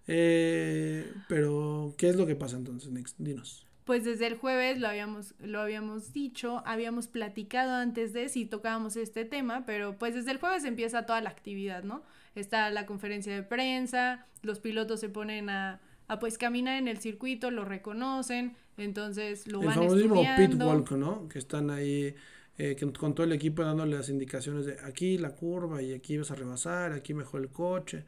Eh, 0.07 1.11
pero, 1.27 1.95
¿qué 1.97 2.09
es 2.09 2.15
lo 2.15 2.25
que 2.25 2.35
pasa 2.35 2.55
entonces, 2.55 2.91
Nix? 2.91 3.15
Dinos. 3.17 3.67
Pues 3.83 4.03
desde 4.03 4.27
el 4.27 4.35
jueves 4.35 4.79
lo 4.79 4.87
habíamos, 4.87 5.33
lo 5.39 5.61
habíamos 5.61 6.11
dicho, 6.11 6.61
habíamos 6.65 7.07
platicado 7.07 7.73
antes 7.73 8.11
de 8.11 8.27
si 8.27 8.45
tocábamos 8.45 8.97
este 8.97 9.23
tema, 9.23 9.65
pero 9.65 9.97
pues 9.97 10.13
desde 10.13 10.31
el 10.31 10.39
jueves 10.39 10.65
empieza 10.65 11.05
toda 11.05 11.21
la 11.21 11.29
actividad, 11.29 11.83
¿no? 11.83 12.03
Está 12.35 12.69
la 12.69 12.85
conferencia 12.85 13.33
de 13.33 13.43
prensa, 13.43 14.25
los 14.41 14.59
pilotos 14.59 14.99
se 14.99 15.07
ponen 15.07 15.49
a, 15.49 15.79
a 16.09 16.19
pues 16.19 16.37
caminar 16.37 16.77
en 16.77 16.89
el 16.89 16.97
circuito, 16.97 17.49
lo 17.49 17.63
reconocen, 17.63 18.57
entonces 18.77 19.47
lo 19.47 19.61
el 19.61 19.67
van 19.67 19.75
famosísimo 19.75 20.23
pit 20.37 20.61
walk, 20.61 20.91
¿no? 20.91 21.27
Que 21.27 21.39
están 21.39 21.69
ahí 21.69 22.15
eh, 22.57 22.75
con 22.97 23.13
todo 23.13 23.25
el 23.25 23.33
equipo 23.33 23.63
dándole 23.63 23.95
las 23.95 24.09
indicaciones 24.09 24.65
de 24.65 24.77
aquí 24.83 25.17
la 25.17 25.35
curva 25.35 25.81
y 25.81 25.93
aquí 25.93 26.17
vas 26.17 26.31
a 26.31 26.35
rebasar, 26.35 26.93
aquí 26.93 27.13
mejor 27.13 27.41
el 27.41 27.49
coche. 27.49 28.05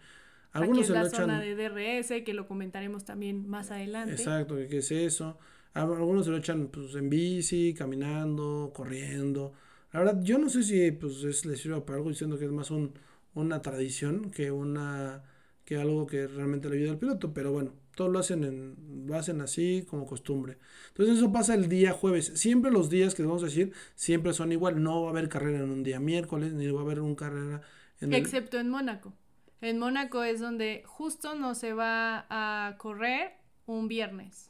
Algunos 0.51 0.89
aquí 0.89 0.97
es 0.97 1.03
la 1.03 1.09
zona 1.09 1.39
de 1.39 1.55
DRS, 1.55 2.23
que 2.23 2.33
lo 2.33 2.47
comentaremos 2.47 3.05
también 3.05 3.47
más 3.47 3.69
adelante. 3.69 4.13
Exacto, 4.13 4.55
¿qué 4.55 4.77
es 4.77 4.91
eso? 4.91 5.37
Algunos 5.73 6.25
se 6.25 6.31
lo 6.31 6.37
echan 6.37 6.67
pues, 6.67 6.95
en 6.95 7.09
bici, 7.09 7.75
caminando, 7.77 8.71
corriendo. 8.73 9.53
La 9.93 9.99
verdad, 9.99 10.21
yo 10.23 10.39
no 10.39 10.49
sé 10.49 10.63
si 10.63 10.91
pues, 10.91 11.23
es, 11.23 11.45
les 11.45 11.61
sirve 11.61 11.79
para 11.81 11.97
algo 11.97 12.09
diciendo 12.09 12.37
que 12.37 12.45
es 12.45 12.51
más 12.51 12.71
un, 12.71 12.93
una 13.35 13.61
tradición 13.61 14.31
que 14.31 14.51
una 14.51 15.23
que 15.69 15.77
algo 15.77 16.07
que 16.07 16.25
realmente 16.25 16.67
le 16.67 16.77
ayuda 16.77 16.93
al 16.93 16.97
piloto, 16.97 17.31
pero 17.31 17.51
bueno, 17.51 17.73
todos 17.93 18.11
lo 18.11 18.17
hacen, 18.17 18.43
en, 18.43 19.05
lo 19.05 19.15
hacen 19.15 19.39
así 19.39 19.85
como 19.87 20.07
costumbre. 20.07 20.57
Entonces 20.87 21.17
eso 21.17 21.31
pasa 21.31 21.53
el 21.53 21.69
día 21.69 21.91
jueves. 21.91 22.31
Siempre 22.33 22.71
los 22.71 22.89
días 22.89 23.13
que 23.13 23.21
vamos 23.21 23.43
a 23.43 23.45
decir, 23.45 23.71
siempre 23.93 24.33
son 24.33 24.51
igual. 24.51 24.81
No 24.81 25.03
va 25.03 25.09
a 25.09 25.11
haber 25.11 25.29
carrera 25.29 25.59
en 25.59 25.69
un 25.69 25.83
día 25.83 25.99
miércoles, 25.99 26.53
ni 26.53 26.65
va 26.71 26.79
a 26.79 26.83
haber 26.83 27.01
una 27.01 27.15
carrera 27.15 27.61
en 28.01 28.13
Excepto 28.13 28.57
en 28.57 28.67
Mónaco. 28.67 29.13
En 29.61 29.77
Mónaco 29.77 30.23
es 30.23 30.39
donde 30.39 30.81
justo 30.87 31.35
no 31.35 31.53
se 31.53 31.73
va 31.73 32.25
a 32.31 32.75
correr 32.79 33.33
un 33.67 33.87
viernes. 33.87 34.49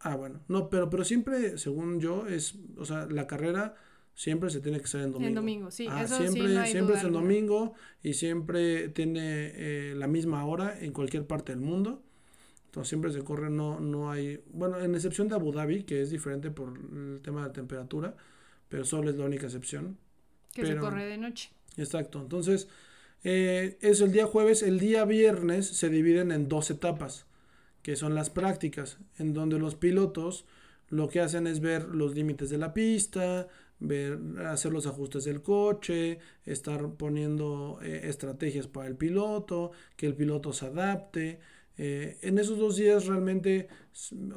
Ah, 0.00 0.16
bueno. 0.16 0.40
No, 0.48 0.68
pero, 0.68 0.90
pero 0.90 1.02
siempre, 1.02 1.56
según 1.56 1.98
yo, 1.98 2.26
es, 2.26 2.56
o 2.76 2.84
sea, 2.84 3.06
la 3.06 3.26
carrera 3.26 3.74
siempre 4.16 4.48
se 4.50 4.60
tiene 4.60 4.80
que 4.80 4.88
ser 4.88 5.02
en 5.02 5.12
domingo. 5.12 5.28
En 5.28 5.34
domingo, 5.34 5.70
sí. 5.70 5.86
Ah, 5.88 6.08
siempre 6.08 6.66
siempre 6.66 6.96
es 6.96 7.04
en 7.04 7.12
domingo 7.12 7.74
y 8.02 8.14
siempre 8.14 8.88
tiene 8.88 9.52
eh, 9.54 9.94
la 9.94 10.08
misma 10.08 10.44
hora 10.46 10.76
en 10.80 10.92
cualquier 10.92 11.26
parte 11.26 11.52
del 11.52 11.60
mundo. 11.60 12.02
Entonces 12.64 12.88
siempre 12.88 13.12
se 13.12 13.22
corre, 13.22 13.50
no, 13.50 13.78
no 13.78 14.10
hay, 14.10 14.42
bueno, 14.52 14.80
en 14.80 14.94
excepción 14.94 15.28
de 15.28 15.34
Abu 15.34 15.52
Dhabi, 15.52 15.84
que 15.84 16.00
es 16.00 16.10
diferente 16.10 16.50
por 16.50 16.76
el 16.76 17.20
tema 17.22 17.42
de 17.42 17.48
la 17.48 17.52
temperatura, 17.52 18.16
pero 18.68 18.84
solo 18.84 19.10
es 19.10 19.16
la 19.16 19.26
única 19.26 19.46
excepción. 19.46 19.98
Que 20.52 20.66
se 20.66 20.76
corre 20.76 21.04
de 21.04 21.18
noche. 21.18 21.50
Exacto. 21.76 22.20
Entonces, 22.20 22.68
eh, 23.22 23.76
es 23.82 24.00
el 24.00 24.12
día 24.12 24.26
jueves, 24.26 24.62
el 24.62 24.80
día 24.80 25.04
viernes 25.04 25.66
se 25.66 25.90
dividen 25.90 26.32
en 26.32 26.48
dos 26.48 26.70
etapas, 26.70 27.26
que 27.82 27.96
son 27.96 28.14
las 28.14 28.30
prácticas, 28.30 28.98
en 29.18 29.34
donde 29.34 29.58
los 29.58 29.74
pilotos 29.74 30.46
lo 30.88 31.08
que 31.08 31.20
hacen 31.20 31.46
es 31.46 31.60
ver 31.60 31.84
los 31.84 32.14
límites 32.14 32.48
de 32.50 32.58
la 32.58 32.72
pista, 32.72 33.48
ver, 33.80 34.18
hacer 34.46 34.72
los 34.72 34.86
ajustes 34.86 35.24
del 35.24 35.42
coche, 35.42 36.18
estar 36.44 36.90
poniendo 36.94 37.78
eh, 37.82 38.02
estrategias 38.04 38.66
para 38.66 38.88
el 38.88 38.96
piloto, 38.96 39.72
que 39.96 40.06
el 40.06 40.14
piloto 40.14 40.52
se 40.52 40.66
adapte. 40.66 41.40
Eh, 41.78 42.18
en 42.22 42.38
esos 42.38 42.58
dos 42.58 42.76
días 42.76 43.06
realmente 43.06 43.68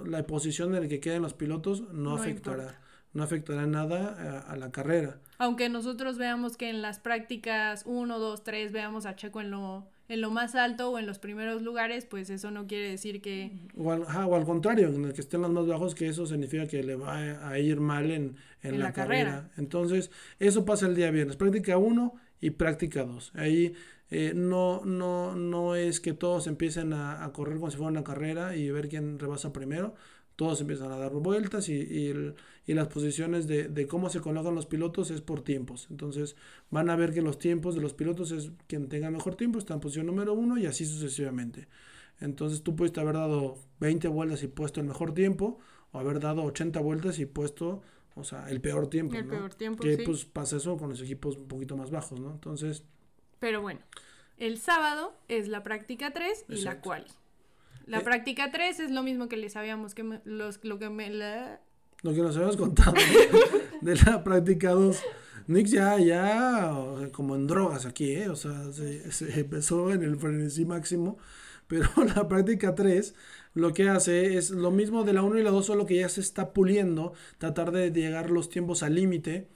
la 0.05 0.27
posición 0.27 0.75
en 0.75 0.83
la 0.83 0.87
que 0.89 0.99
queden 0.99 1.21
los 1.21 1.33
pilotos 1.33 1.81
no, 1.93 2.15
afectará. 2.15 2.81
No 3.13 3.23
afectará 3.23 3.65
nada 3.65 4.41
a, 4.41 4.55
la 4.55 4.71
carrera. 4.71 5.19
Aunque 5.39 5.67
nosotros 5.67 6.17
veamos 6.17 6.57
que 6.57 6.69
en 6.69 6.81
las 6.81 6.99
prácticas 6.99 7.83
1, 7.87 8.19
2, 8.19 8.43
3 8.43 8.71
veamos 8.71 9.07
a 9.07 9.15
Checo 9.15 9.41
en 9.41 9.49
lo, 9.49 9.87
en 10.09 10.21
lo 10.21 10.31
más 10.31 10.55
alto 10.55 10.89
o 10.89 10.99
en 10.99 11.05
los 11.05 11.19
primeros 11.19 11.61
lugares, 11.61 12.05
pues 12.05 12.31
eso 12.31 12.49
no 12.49 12.65
quiere 12.65 12.89
decir 12.89 13.21
que... 13.21 13.51
O 13.77 13.91
al, 13.91 14.01
o 14.01 14.35
al 14.35 14.43
contrario, 14.43 14.87
en 14.87 15.05
el 15.05 15.13
que 15.13 15.21
estén 15.21 15.41
los 15.41 15.51
más 15.51 15.67
bajos, 15.67 15.93
que 15.93 16.07
eso 16.07 16.25
significa 16.25 16.67
que 16.67 16.81
le 16.83 16.95
va 16.95 17.47
a, 17.47 17.59
ir 17.59 17.79
mal 17.79 18.09
en, 18.09 18.35
en, 18.63 18.79
la, 18.79 18.91
carrera. 18.91 19.51
Entonces, 19.55 20.09
eso 20.39 20.65
pasa 20.65 20.87
el 20.87 20.95
día 20.95 21.11
viernes. 21.11 21.35
Práctica 21.35 21.77
1 21.77 22.15
y 22.41 22.49
práctica 22.49 23.03
2. 23.03 23.33
Ahí 23.35 23.73
eh, 24.09 24.33
no, 24.35 24.81
no, 24.83 25.35
no 25.35 25.75
es 25.75 25.99
que 25.99 26.13
todos 26.13 26.47
empiecen 26.47 26.91
a, 26.93 27.23
a, 27.23 27.31
correr 27.31 27.59
como 27.59 27.69
si 27.69 27.77
fuera 27.77 27.91
una 27.91 28.03
carrera 28.03 28.55
y 28.55 28.71
ver 28.71 28.89
quién 28.89 29.19
rebasa 29.19 29.53
primero. 29.53 29.93
Todos 30.39 30.61
empiezan 30.61 30.89
a 30.93 30.97
dar 30.97 31.11
vueltas 31.11 31.67
y, 31.67 31.73
y, 31.73 32.07
el, 32.07 32.33
y 32.65 32.73
las 32.73 32.87
posiciones 32.87 33.45
de, 33.45 33.67
de, 33.67 33.87
cómo 33.87 34.09
se 34.09 34.21
colocan 34.21 34.55
los 34.55 34.67
pilotos 34.67 35.11
es 35.11 35.19
por 35.19 35.41
tiempos. 35.41 35.87
Entonces 35.89 36.37
van 36.69 36.89
a 36.89 36.95
ver 36.95 37.13
que 37.13 37.21
los 37.21 37.39
tiempos 37.39 37.75
de 37.75 37.81
los 37.81 37.93
pilotos 37.93 38.31
es 38.31 38.53
quien 38.65 38.87
tenga 38.87 39.11
mejor 39.11 39.35
tiempo, 39.35 39.59
está 39.59 39.73
en 39.73 39.81
posición 39.81 40.05
número 40.05 40.33
uno 40.33 40.57
y 40.57 40.65
así 40.65 40.85
sucesivamente. 40.85 41.67
Entonces 42.21 42.63
tú 42.63 42.73
puedes 42.73 42.97
haber 42.97 43.15
dado 43.15 43.57
20 43.81 44.07
vueltas 44.07 44.41
y 44.41 44.47
puesto 44.47 44.79
el 44.79 44.87
mejor 44.87 45.13
tiempo 45.13 45.59
o 45.91 45.99
haber 45.99 46.21
dado 46.21 46.43
80 46.43 46.79
vueltas 46.79 47.19
y 47.19 47.25
puesto, 47.25 47.81
o 48.15 48.23
sea, 48.23 48.49
el 48.49 48.61
peor 48.61 48.87
tiempo. 48.87 49.17
El 49.17 49.27
peor 49.27 49.53
tiempo, 49.53 49.83
Que 49.83 49.97
pues 50.05 50.23
pasa 50.23 50.55
eso 50.55 50.77
con 50.77 50.87
los 50.87 51.01
equipos 51.01 51.35
un 51.35 51.49
poquito 51.49 51.75
más 51.75 51.91
bajos, 51.91 52.17
¿no? 52.17 52.31
Entonces... 52.31 52.85
Pero 53.39 53.61
bueno, 53.61 53.81
el 54.37 54.57
sábado 54.57 55.13
es 55.27 55.49
la 55.49 55.63
práctica 55.63 56.11
3 56.13 56.45
y 56.47 56.61
la 56.61 56.79
quali. 56.79 57.11
La 57.89 57.99
eh, 57.99 58.01
práctica 58.01 58.51
3 58.51 58.79
es 58.79 58.91
lo 58.91 59.03
mismo 59.03 59.27
que 59.27 59.35
les 59.35 59.53
sabíamos 59.53 59.95
que 59.95 60.03
los, 60.23 60.63
lo 60.63 60.79
que 60.79 60.89
me 60.89 61.09
lo 61.09 62.13
que 62.13 62.21
nos 62.21 62.35
habíamos 62.35 62.55
contado 62.55 62.93
de 63.81 63.95
la 64.05 64.23
práctica 64.23 64.71
2. 64.71 65.01
Nix 65.47 65.71
ya, 65.71 65.97
ya, 65.97 66.71
como 67.11 67.35
en 67.35 67.47
drogas 67.47 67.87
aquí, 67.87 68.11
¿eh? 68.11 68.29
O 68.29 68.35
sea, 68.35 68.71
se, 68.71 69.39
empezó 69.39 69.91
en 69.91 70.03
el 70.03 70.17
frenesí 70.17 70.65
máximo. 70.65 71.17
Pero 71.67 71.89
la 72.15 72.27
práctica 72.27 72.75
3 72.75 73.15
lo 73.55 73.73
que 73.73 73.89
hace 73.89 74.37
es 74.37 74.51
lo 74.51 74.69
mismo 74.69 75.03
de 75.03 75.13
la 75.13 75.23
1 75.23 75.39
y 75.39 75.43
la 75.43 75.49
2, 75.49 75.65
solo 75.65 75.87
que 75.87 75.95
ya 75.95 76.09
se 76.09 76.21
está 76.21 76.53
puliendo, 76.53 77.13
tratar 77.39 77.71
de 77.71 77.91
llegar 77.91 78.29
los 78.29 78.49
tiempos 78.49 78.83
al 78.83 78.93
límite 78.93 79.47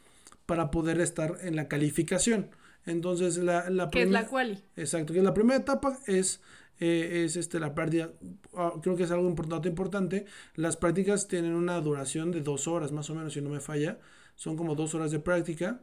para 0.48 0.72
poder 0.72 1.00
estar 1.00 1.38
en 1.42 1.56
la 1.56 1.68
calificación. 1.68 2.50
Entonces, 2.86 3.38
la, 3.38 3.70
la 3.70 3.90
que 3.90 4.02
es 4.02 4.10
la 4.10 4.28
quali. 4.28 4.64
Exacto, 4.76 5.14
que 5.14 5.22
la 5.22 5.34
primera 5.34 5.60
etapa 5.60 5.98
es, 6.08 6.42
eh, 6.80 7.24
es 7.26 7.36
este, 7.36 7.60
la 7.60 7.74
práctica, 7.74 8.12
ah, 8.56 8.74
creo 8.82 8.96
que 8.96 9.04
es 9.04 9.12
algo 9.12 9.28
importante, 9.28 9.70
importante. 9.70 10.26
Las 10.56 10.78
prácticas 10.78 11.28
tienen 11.28 11.54
una 11.54 11.80
duración 11.82 12.32
de 12.32 12.42
dos 12.42 12.68
horas, 12.68 12.92
más 12.92 13.10
o 13.10 13.16
menos, 13.16 13.34
si 13.34 13.42
no 13.42 13.50
me 13.50 13.60
falla. 13.60 14.00
Son 14.36 14.58
como 14.58 14.76
dos 14.76 14.96
horas 14.96 15.12
de 15.12 15.20
práctica. 15.20 15.82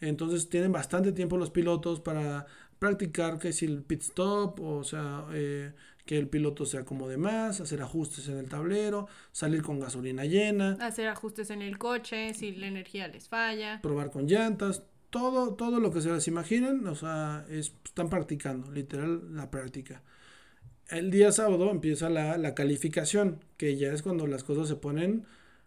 Entonces, 0.00 0.48
tienen 0.48 0.72
bastante 0.72 1.12
tiempo 1.12 1.36
los 1.36 1.50
pilotos 1.50 2.00
para 2.00 2.46
practicar 2.78 3.38
que 3.38 3.52
si 3.52 3.66
el 3.66 3.82
pit 3.82 4.00
stop, 4.00 4.58
o 4.60 4.82
sea, 4.82 5.26
eh, 5.32 5.72
que 6.06 6.18
el 6.18 6.28
piloto 6.28 6.64
se 6.64 6.78
acomode 6.78 7.18
más, 7.18 7.60
hacer 7.60 7.82
ajustes 7.82 8.26
en 8.28 8.38
el 8.38 8.48
tablero, 8.48 9.06
salir 9.30 9.62
con 9.62 9.78
gasolina 9.78 10.24
llena. 10.24 10.78
Hacer 10.80 11.08
ajustes 11.08 11.50
en 11.50 11.62
el 11.62 11.78
coche, 11.78 12.32
si 12.34 12.52
la 12.52 12.66
energía 12.66 13.06
les 13.08 13.28
falla. 13.28 13.80
Probar 13.82 14.10
con 14.10 14.26
llantas, 14.26 14.82
todo, 15.10 15.54
todo 15.54 15.78
lo 15.78 15.92
que 15.92 16.00
se 16.00 16.10
les 16.10 16.26
imaginen, 16.26 16.86
o 16.86 16.94
sea, 16.94 17.44
es, 17.50 17.74
están 17.84 18.08
practicando, 18.08 18.72
literal, 18.72 19.34
la 19.36 19.50
práctica. 19.50 20.02
El 20.90 21.10
día 21.10 21.32
sábado 21.32 21.70
empieza 21.70 22.10
la, 22.10 22.36
la 22.36 22.54
calificación, 22.54 23.38
que 23.56 23.76
ya 23.76 23.92
es 23.92 24.02
cuando 24.02 24.26
las 24.26 24.44
cosas 24.44 24.68
se 24.68 24.76
ponen, 24.76 25.24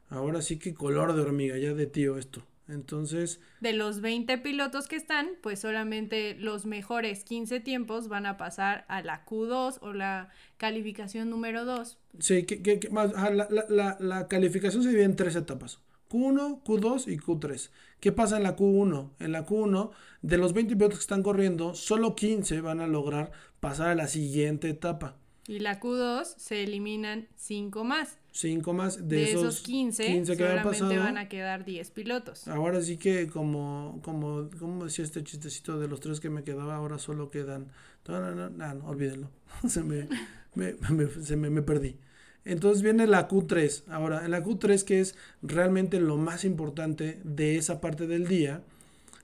ahora 0.10 0.42
sí 0.42 0.60
que 0.60 0.74
color 0.74 1.14
de 1.14 1.22
hormiga, 1.22 1.58
ya 1.58 1.74
de 1.74 1.88
tío 1.88 2.18
esto. 2.18 2.44
Entonces... 2.68 3.42
De 3.60 3.74
los 3.74 4.02
20 4.02 4.38
pilotos 4.38 4.88
que 4.88 4.96
están, 4.96 5.30
pues 5.42 5.60
solamente 5.60 6.36
los 6.36 6.66
mejores 6.66 7.24
15 7.24 7.60
tiempos 7.60 8.08
van 8.08 8.26
a 8.26 8.38
pasar 8.38 8.86
a 8.88 9.02
la 9.02 9.26
Q2 9.26 9.80
o 9.82 9.94
la 9.94 10.30
calificación 10.58 11.30
número 11.30 11.66
2. 11.66 11.98
Sí, 12.20 12.44
que, 12.44 12.62
que, 12.62 12.90
más, 12.90 13.12
la, 13.14 13.48
la, 13.70 13.98
la, 14.00 14.28
calificación 14.28 14.84
se 14.84 14.90
divide 14.90 15.06
en 15.06 15.16
tres 15.16 15.36
etapas. 15.36 15.80
Q1, 16.14 16.62
Q2 16.64 17.12
y 17.12 17.18
Q3. 17.18 17.70
¿Qué 18.00 18.12
pasa 18.12 18.38
en 18.38 18.44
la 18.44 18.56
Q1? 18.56 19.14
En 19.20 19.32
la 19.32 19.48
Q1, 19.48 19.90
de 20.22 20.38
los 20.38 20.54
20 20.54 20.76
pilotos 20.76 21.00
que 21.00 21.04
están 21.04 21.24
corriendo, 21.24 21.74
solo 21.74 22.16
15 22.16 22.62
van 22.62 22.82
a 22.82 22.88
lograr 22.88 23.32
pasar 23.60 23.90
a 23.90 23.96
la 23.96 24.08
siguiente 24.08 24.70
etapa. 24.70 25.18
Y 25.48 25.60
la 25.60 25.80
Q2 25.80 26.36
se 26.38 26.64
eliminan 26.64 27.28
5 27.36 27.84
más. 27.84 28.20
5 28.32 28.74
más 28.74 29.10
de, 29.10 29.32
esos, 29.32 29.62
15, 29.62 30.06
15 30.06 30.38
que 30.38 30.44
solamente 30.44 30.98
van 30.98 31.18
a 31.18 31.28
quedar 31.28 31.66
10 31.66 31.90
pilotos. 31.92 32.48
Ahora 32.48 32.82
sí 32.82 32.98
que 32.98 33.28
como, 33.28 34.00
como, 34.04 34.50
como 34.60 34.86
decía 34.86 35.04
este 35.04 35.24
chistecito 35.24 35.80
de 35.80 35.88
los 35.88 36.00
tres 36.00 36.20
que 36.20 36.30
me 36.30 36.44
quedaba, 36.44 36.76
ahora 36.76 37.00
solo 37.00 37.32
quedan... 37.32 37.72
No, 38.08 38.20
no, 38.20 38.50
no, 38.50 38.74
no, 38.74 38.88
olvídenlo. 38.88 39.32
se 39.68 39.82
me, 39.84 40.08
me, 40.54 40.76
me, 40.92 41.08
se 41.08 41.36
me, 41.36 41.50
me 41.50 41.64
perdí. 41.64 41.98
Entonces 42.46 42.82
viene 42.84 43.08
la 43.08 43.28
Q3. 43.28 43.84
Ahora, 43.90 44.28
la 44.28 44.44
Q3 44.44 44.84
que 44.84 45.00
es 45.00 45.16
realmente 45.42 46.00
lo 46.00 46.18
más 46.18 46.46
importante 46.46 47.20
de 47.24 47.58
esa 47.58 47.82
parte 47.82 48.08
del 48.08 48.28
día, 48.28 48.62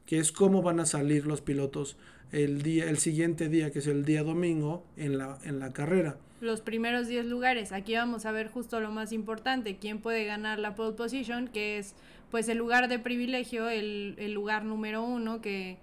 que 0.06 0.20
es 0.20 0.32
cómo 0.32 0.62
van 0.62 0.80
a 0.80 0.86
salir 0.86 1.28
los 1.28 1.42
pilotos 1.42 1.98
el 2.32 2.62
día 2.62 2.90
el 2.90 3.00
siguiente 3.00 3.50
día, 3.50 3.72
que 3.72 3.80
es 3.80 3.88
el 3.88 4.06
día 4.06 4.24
domingo 4.24 4.84
en 4.98 5.18
la 5.18 5.40
en 5.44 5.60
la 5.60 5.74
carrera 5.74 6.18
los 6.42 6.62
primeros 6.62 7.08
10 7.08 7.26
lugares. 7.26 7.72
Aquí 7.72 7.96
vamos 7.96 8.26
a 8.26 8.32
ver 8.32 8.48
justo 8.48 8.80
lo 8.80 8.92
más 8.92 9.12
importante, 9.12 9.78
quién 9.78 10.00
puede 10.00 10.26
ganar 10.26 10.60
la 10.60 10.76
pole 10.76 10.96
position, 10.96 11.48
que 11.48 11.78
es 11.78 11.96
pues 12.32 12.48
el 12.50 12.58
lugar 12.58 12.88
de 12.88 13.00
privilegio, 13.00 13.70
el, 13.70 14.16
el 14.18 14.34
lugar 14.34 14.64
número 14.64 15.04
uno, 15.04 15.42
que, 15.42 15.78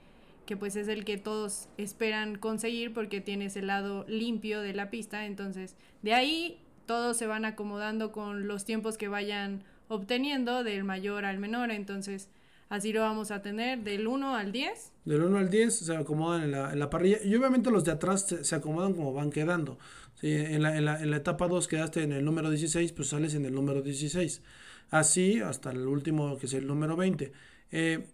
que 0.47 0.57
pues 0.57 0.77
es 0.77 0.89
el 0.89 1.05
que 1.05 1.19
todos 1.19 1.69
esperan 1.77 2.37
conseguir 2.37 2.95
porque 2.95 3.21
tienes 3.21 3.57
el 3.57 3.67
lado 3.67 4.05
limpio 4.09 4.61
de 4.61 4.73
la 4.73 4.91
pista. 4.91 5.27
Entonces, 5.27 5.77
de 6.03 6.15
ahí 6.15 6.59
todos 6.87 7.17
se 7.17 7.27
van 7.27 7.45
acomodando 7.45 8.13
con 8.13 8.49
los 8.49 8.65
tiempos 8.65 8.97
que 8.97 9.09
vayan 9.09 9.65
obteniendo 9.89 10.65
del 10.65 10.85
mayor 10.85 11.25
al 11.25 11.39
menor. 11.39 11.71
Entonces, 11.71 12.29
así 12.69 12.93
lo 12.93 13.01
vamos 13.01 13.31
a 13.31 13.43
tener 13.43 13.81
del 13.81 14.07
1 14.07 14.37
al 14.37 14.53
10. 14.53 14.93
Del 15.05 15.23
1 15.23 15.39
al 15.39 15.51
10 15.51 15.75
se 15.79 15.97
acomodan 15.97 16.45
en 16.45 16.53
la, 16.53 16.73
en 16.73 16.79
la 16.79 16.91
parrilla 16.91 17.19
y 17.23 17.35
obviamente 17.35 17.71
los 17.71 17.85
de 17.85 17.93
atrás 17.93 18.27
se, 18.43 18.55
acomodan 18.55 18.95
como 18.95 19.13
van 19.13 19.31
quedando. 19.31 19.79
En, 20.23 20.63
la, 20.63 20.77
en, 20.77 20.87
la, 20.87 21.03
en 21.03 21.11
la 21.11 21.19
etapa 21.19 21.47
2 21.47 21.69
quedaste 21.69 22.03
en 22.03 22.13
el 22.13 22.25
número 22.25 22.49
16, 22.49 22.93
pues 22.93 23.09
sales 23.09 23.35
en 23.35 23.45
el 23.45 23.55
número 23.55 23.83
16. 23.83 24.43
Así 24.91 25.41
hasta 25.41 25.71
el 25.73 25.87
último, 25.87 26.39
que 26.39 26.47
es 26.47 26.55
el 26.55 26.67
número 26.67 26.97
20. 26.97 27.33
Eh, 27.73 28.07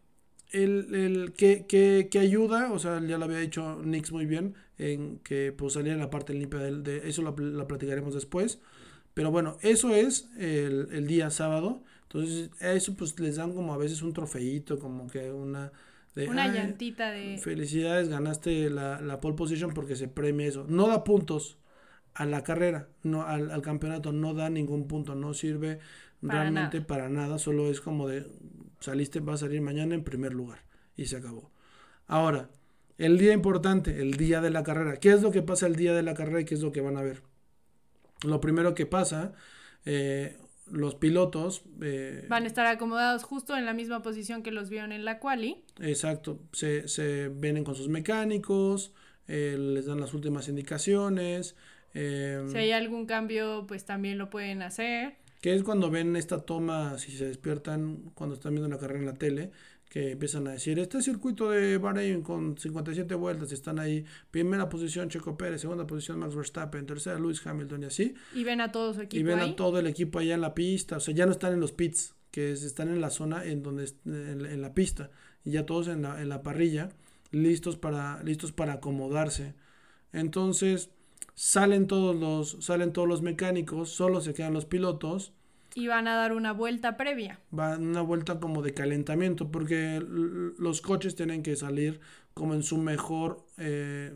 el, 0.50 0.95
el 0.95 1.33
que, 1.33 1.67
que, 1.67 2.09
que, 2.11 2.19
ayuda, 2.19 2.73
o 2.73 2.79
sea, 2.79 3.00
ya 3.00 3.19
lo 3.19 3.25
había 3.25 3.38
dicho 3.38 3.81
Nix 3.85 4.12
muy 4.12 4.26
bien, 4.26 4.55
en 4.91 5.19
que 5.19 5.53
pues 5.53 5.75
salía 5.75 5.93
en 5.93 5.99
la 5.99 6.11
parte 6.11 6.35
limpia 6.35 6.61
del, 6.61 6.83
de 6.83 7.09
eso 7.09 7.23
la, 7.23 7.35
la 7.37 7.67
platicaremos 7.67 8.15
después. 8.15 8.61
Pero 9.15 9.31
bueno, 9.31 9.59
eso 9.61 9.95
es 9.95 10.31
el, 10.39 10.89
el, 10.93 11.07
día 11.07 11.31
sábado. 11.31 11.83
Entonces, 12.05 12.51
eso 12.61 12.95
pues 12.95 13.19
les 13.21 13.37
dan 13.37 13.53
como 13.55 13.75
a 13.75 13.77
veces 13.77 14.03
un 14.03 14.12
trofeito, 14.12 14.79
como 14.79 15.07
que 15.07 15.31
una... 15.31 15.73
De, 16.15 16.29
una 16.29 16.53
llantita 16.53 17.11
de... 17.11 17.39
Felicidades, 17.39 18.09
ganaste 18.09 18.68
la, 18.71 19.01
la 19.01 19.21
pole 19.21 19.37
position 19.37 19.73
porque 19.73 19.97
se 19.97 20.09
premia 20.09 20.47
eso. 20.47 20.66
No 20.68 20.88
da 20.88 21.05
puntos, 21.05 21.59
a 22.14 22.27
la 22.27 22.42
carrera, 22.42 22.88
no 23.03 23.23
al, 23.27 23.51
al 23.51 23.62
campeonato, 23.62 24.12
no 24.12 24.35
da 24.35 24.51
ningún 24.51 24.87
punto, 24.87 25.14
no 25.14 25.35
sirve 25.35 25.79
para 26.21 26.40
realmente 26.42 26.79
nada. 26.79 26.87
para 26.87 27.09
nada, 27.09 27.38
solo 27.38 27.71
es 27.71 27.81
como 27.81 28.09
de 28.09 28.27
saliste, 28.81 29.21
va 29.21 29.35
a 29.35 29.38
salir 29.38 29.61
mañana 29.61 29.95
en 29.95 30.05
primer 30.05 30.35
lugar 30.35 30.64
y 30.97 31.07
se 31.07 31.16
acabó. 31.16 31.51
Ahora, 32.07 32.51
el 32.98 33.18
día 33.18 33.33
importante, 33.33 34.00
el 34.00 34.16
día 34.16 34.40
de 34.40 34.50
la 34.50 34.62
carrera, 34.62 34.96
¿qué 34.98 35.12
es 35.12 35.22
lo 35.22 35.31
que 35.31 35.42
pasa 35.42 35.66
el 35.66 35.76
día 35.76 35.94
de 35.94 36.02
la 36.02 36.14
carrera 36.14 36.40
y 36.40 36.44
qué 36.44 36.55
es 36.55 36.62
lo 36.62 36.72
que 36.72 36.81
van 36.81 36.96
a 36.96 37.02
ver? 37.02 37.22
Lo 38.24 38.40
primero 38.40 38.74
que 38.74 38.87
pasa, 38.87 39.33
eh, 39.85 40.37
los 40.70 40.94
pilotos 40.94 41.62
eh, 41.81 42.26
van 42.28 42.44
a 42.44 42.46
estar 42.46 42.66
acomodados 42.66 43.24
justo 43.24 43.57
en 43.57 43.66
la 43.66 43.74
misma 43.74 44.02
posición 44.02 44.42
que 44.42 44.52
los 44.52 44.70
vieron 44.70 44.92
en 44.92 45.05
la 45.05 45.18
quali. 45.18 45.64
Exacto, 45.81 46.40
se, 46.52 46.87
se 46.88 47.28
vienen 47.28 47.64
con 47.64 47.74
sus 47.74 47.88
mecánicos, 47.88 48.92
eh, 49.26 49.57
les 49.59 49.87
dan 49.87 50.00
las 50.00 50.14
últimas 50.14 50.48
indicaciones, 50.48 51.57
eh, 51.94 52.42
si 52.50 52.57
hay 52.57 52.72
algún 52.72 53.07
cambio, 53.07 53.66
pues 53.66 53.85
también 53.85 54.18
lo 54.18 54.31
pueden 54.31 54.62
hacer. 54.62 55.16
Que 55.40 55.55
es 55.55 55.62
cuando 55.62 55.90
ven 55.90 56.16
esta 56.16 56.40
toma, 56.40 56.98
si 56.98 57.12
se 57.12 57.26
despiertan 57.26 58.12
cuando 58.14 58.35
están 58.35 58.55
viendo 58.55 58.68
la 58.68 58.78
carrera 58.78 59.00
en 59.00 59.07
la 59.07 59.14
tele, 59.14 59.50
que 59.92 60.12
empiezan 60.12 60.48
a 60.48 60.52
decir, 60.52 60.78
este 60.78 61.02
circuito 61.02 61.50
de 61.50 61.76
Bahrein 61.76 62.22
con 62.22 62.57
57 62.57 63.14
vueltas, 63.14 63.52
están 63.52 63.78
ahí, 63.78 64.07
primera 64.31 64.66
posición 64.70 65.11
Checo 65.11 65.37
Pérez, 65.37 65.61
segunda 65.61 65.87
posición 65.87 66.18
Max 66.18 66.35
Verstappen, 66.35 66.87
tercera 66.87 67.18
Lewis 67.18 67.46
Hamilton 67.46 67.83
y 67.83 67.85
así. 67.85 68.14
Y 68.35 68.42
ven 68.42 68.62
a 68.62 68.72
todo 68.72 68.94
su 68.94 69.02
equipo. 69.02 69.20
Y 69.20 69.22
ven 69.22 69.40
ahí? 69.40 69.50
a 69.50 69.55
todo 69.55 69.78
el 69.78 69.87
equipo 69.87 70.18
allá 70.18 70.35
en 70.35 70.40
la 70.40 70.55
pista, 70.55 70.96
o 70.96 71.00
sea, 71.00 71.12
ya 71.12 71.26
no 71.26 71.33
están 71.33 71.52
en 71.52 71.61
los 71.61 71.72
pits, 71.72 72.14
que 72.31 72.52
es, 72.52 72.62
están 72.62 72.88
en 72.88 73.02
la 73.02 73.11
zona 73.11 73.44
en 73.44 73.62
donde 73.62 73.92
en, 74.07 74.46
en 74.46 74.62
la 74.62 74.72
pista, 74.72 75.11
y 75.44 75.50
ya 75.50 75.66
todos 75.66 75.88
en 75.88 76.00
la, 76.00 76.22
en 76.22 76.31
la 76.31 76.42
parrilla, 76.42 76.88
listos 77.31 77.76
para, 77.76 78.22
listos 78.22 78.50
para 78.50 78.72
acomodarse. 78.72 79.57
Entonces, 80.14 80.88
salen 81.35 81.87
todos 81.87 82.16
los, 82.16 82.64
salen 82.64 82.94
todos 82.94 83.07
los 83.07 83.20
mecánicos, 83.20 83.90
solo 83.90 84.22
se 84.22 84.33
quedan 84.33 84.55
los 84.55 84.64
pilotos. 84.64 85.35
Y 85.74 85.87
van 85.87 86.06
a 86.06 86.16
dar 86.16 86.32
una 86.32 86.52
vuelta 86.52 86.96
previa. 86.96 87.40
Van 87.50 87.87
una 87.87 88.02
vuelta 88.02 88.38
como 88.38 88.62
de 88.62 88.74
calentamiento, 88.74 89.50
porque 89.50 90.02
los 90.58 90.80
coches 90.80 91.14
tienen 91.14 91.42
que 91.42 91.56
salir 91.56 92.00
como 92.35 92.54
en 92.54 92.62
su 92.62 92.78
mejor, 92.78 93.44
eh, 93.58 94.12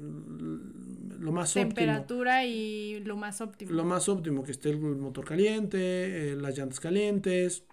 lo 1.18 1.32
más 1.32 1.52
Temperatura 1.52 2.38
óptimo. 2.40 2.54
y 2.54 3.00
lo 3.00 3.16
más 3.16 3.40
óptimo. 3.40 3.72
Lo 3.72 3.84
más 3.84 4.08
óptimo, 4.08 4.42
que 4.42 4.52
esté 4.52 4.70
el 4.70 4.78
motor 4.78 5.24
caliente, 5.24 6.32
eh, 6.32 6.36
las 6.36 6.56
llantas 6.56 6.80
calientes, 6.80 7.64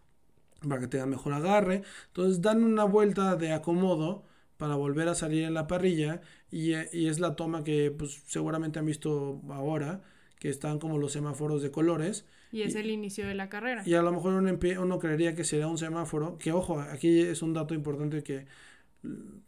para 0.68 0.82
que 0.82 0.88
tengan 0.88 1.10
mejor 1.10 1.34
agarre. 1.34 1.84
Entonces 2.08 2.42
dan 2.42 2.64
una 2.64 2.84
vuelta 2.84 3.36
de 3.36 3.54
acomodo 3.54 4.24
para 4.58 4.76
volver 4.76 5.08
a 5.08 5.16
salir 5.16 5.44
en 5.44 5.54
la 5.54 5.68
parrilla 5.68 6.22
y, 6.52 6.74
y, 6.94 7.08
es 7.08 7.20
la 7.20 7.36
toma 7.36 7.64
que 7.64 7.92
pues 7.92 8.24
seguramente 8.28 8.80
han 8.80 8.86
visto 8.86 9.42
ahora 9.50 10.02
que 10.44 10.50
están 10.50 10.78
como 10.78 10.98
los 10.98 11.14
semáforos 11.14 11.62
de 11.62 11.72
colores 11.72 12.26
y 12.52 12.64
es 12.64 12.76
y, 12.76 12.80
el 12.80 12.92
inicio 12.92 13.26
de 13.26 13.34
la 13.34 13.48
carrera 13.48 13.82
y 13.86 13.94
a 13.94 14.02
lo 14.02 14.12
mejor 14.12 14.34
uno, 14.34 14.60
uno 14.82 15.00
creería 15.00 15.36
que 15.36 15.46
sería 15.46 15.68
un 15.68 15.78
semáforo 15.78 16.38
que 16.38 16.52
ojo 16.52 16.82
aquí 16.82 17.22
es 17.22 17.42
un 17.42 17.54
dato 17.54 17.74
importante 17.74 18.24
que 18.24 18.46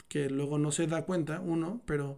que 0.08 0.30
luego 0.30 0.58
no 0.58 0.72
se 0.72 0.88
da 0.88 1.02
cuenta 1.02 1.42
uno 1.42 1.82
pero 1.86 2.18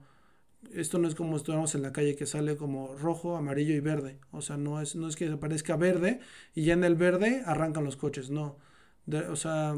esto 0.73 0.99
no 0.99 1.07
es 1.07 1.15
como 1.15 1.37
estuviéramos 1.37 1.73
en 1.73 1.81
la 1.81 1.91
calle 1.91 2.15
que 2.15 2.27
sale 2.27 2.55
como 2.55 2.95
rojo, 2.95 3.37
amarillo 3.37 3.73
y 3.73 3.79
verde. 3.79 4.19
O 4.31 4.41
sea, 4.41 4.57
no 4.57 4.81
es, 4.81 4.95
no 4.95 5.07
es 5.07 5.15
que 5.15 5.27
aparezca 5.27 5.77
verde 5.77 6.19
y 6.55 6.63
ya 6.63 6.73
en 6.73 6.83
el 6.83 6.95
verde 6.95 7.43
arrancan 7.45 7.83
los 7.85 7.95
coches, 7.95 8.31
no. 8.31 8.57
De, 9.05 9.19
o 9.19 9.35
sea, 9.35 9.75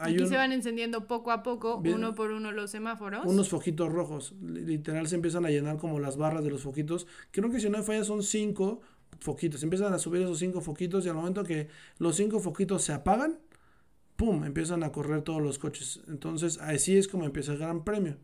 hay 0.00 0.14
Aquí 0.14 0.22
un, 0.22 0.28
se 0.28 0.36
van 0.36 0.52
encendiendo 0.52 1.06
poco 1.06 1.30
a 1.30 1.42
poco, 1.42 1.80
bien, 1.80 1.96
uno 1.96 2.14
por 2.14 2.30
uno 2.30 2.52
los 2.52 2.70
semáforos. 2.70 3.24
Unos 3.26 3.48
foquitos 3.48 3.92
rojos. 3.92 4.34
Literal 4.42 5.06
se 5.06 5.16
empiezan 5.16 5.44
a 5.44 5.50
llenar 5.50 5.76
como 5.76 6.00
las 6.00 6.16
barras 6.16 6.42
de 6.42 6.50
los 6.50 6.62
foquitos. 6.62 7.06
Creo 7.30 7.50
que 7.50 7.60
si 7.60 7.68
no 7.68 7.78
me 7.78 7.84
falla 7.84 8.04
son 8.04 8.22
cinco 8.22 8.80
foquitos. 9.20 9.62
Empiezan 9.62 9.92
a 9.92 9.98
subir 9.98 10.22
esos 10.22 10.38
cinco 10.38 10.60
foquitos 10.60 11.04
y 11.04 11.08
al 11.08 11.16
momento 11.16 11.44
que 11.44 11.68
los 11.98 12.16
cinco 12.16 12.40
foquitos 12.40 12.82
se 12.82 12.92
apagan, 12.92 13.38
¡pum! 14.16 14.44
Empiezan 14.44 14.82
a 14.82 14.92
correr 14.92 15.22
todos 15.22 15.42
los 15.42 15.58
coches. 15.58 16.00
Entonces 16.08 16.58
así 16.58 16.96
es 16.96 17.08
como 17.08 17.24
empieza 17.24 17.52
el 17.52 17.58
Gran 17.58 17.84
Premio. 17.84 18.16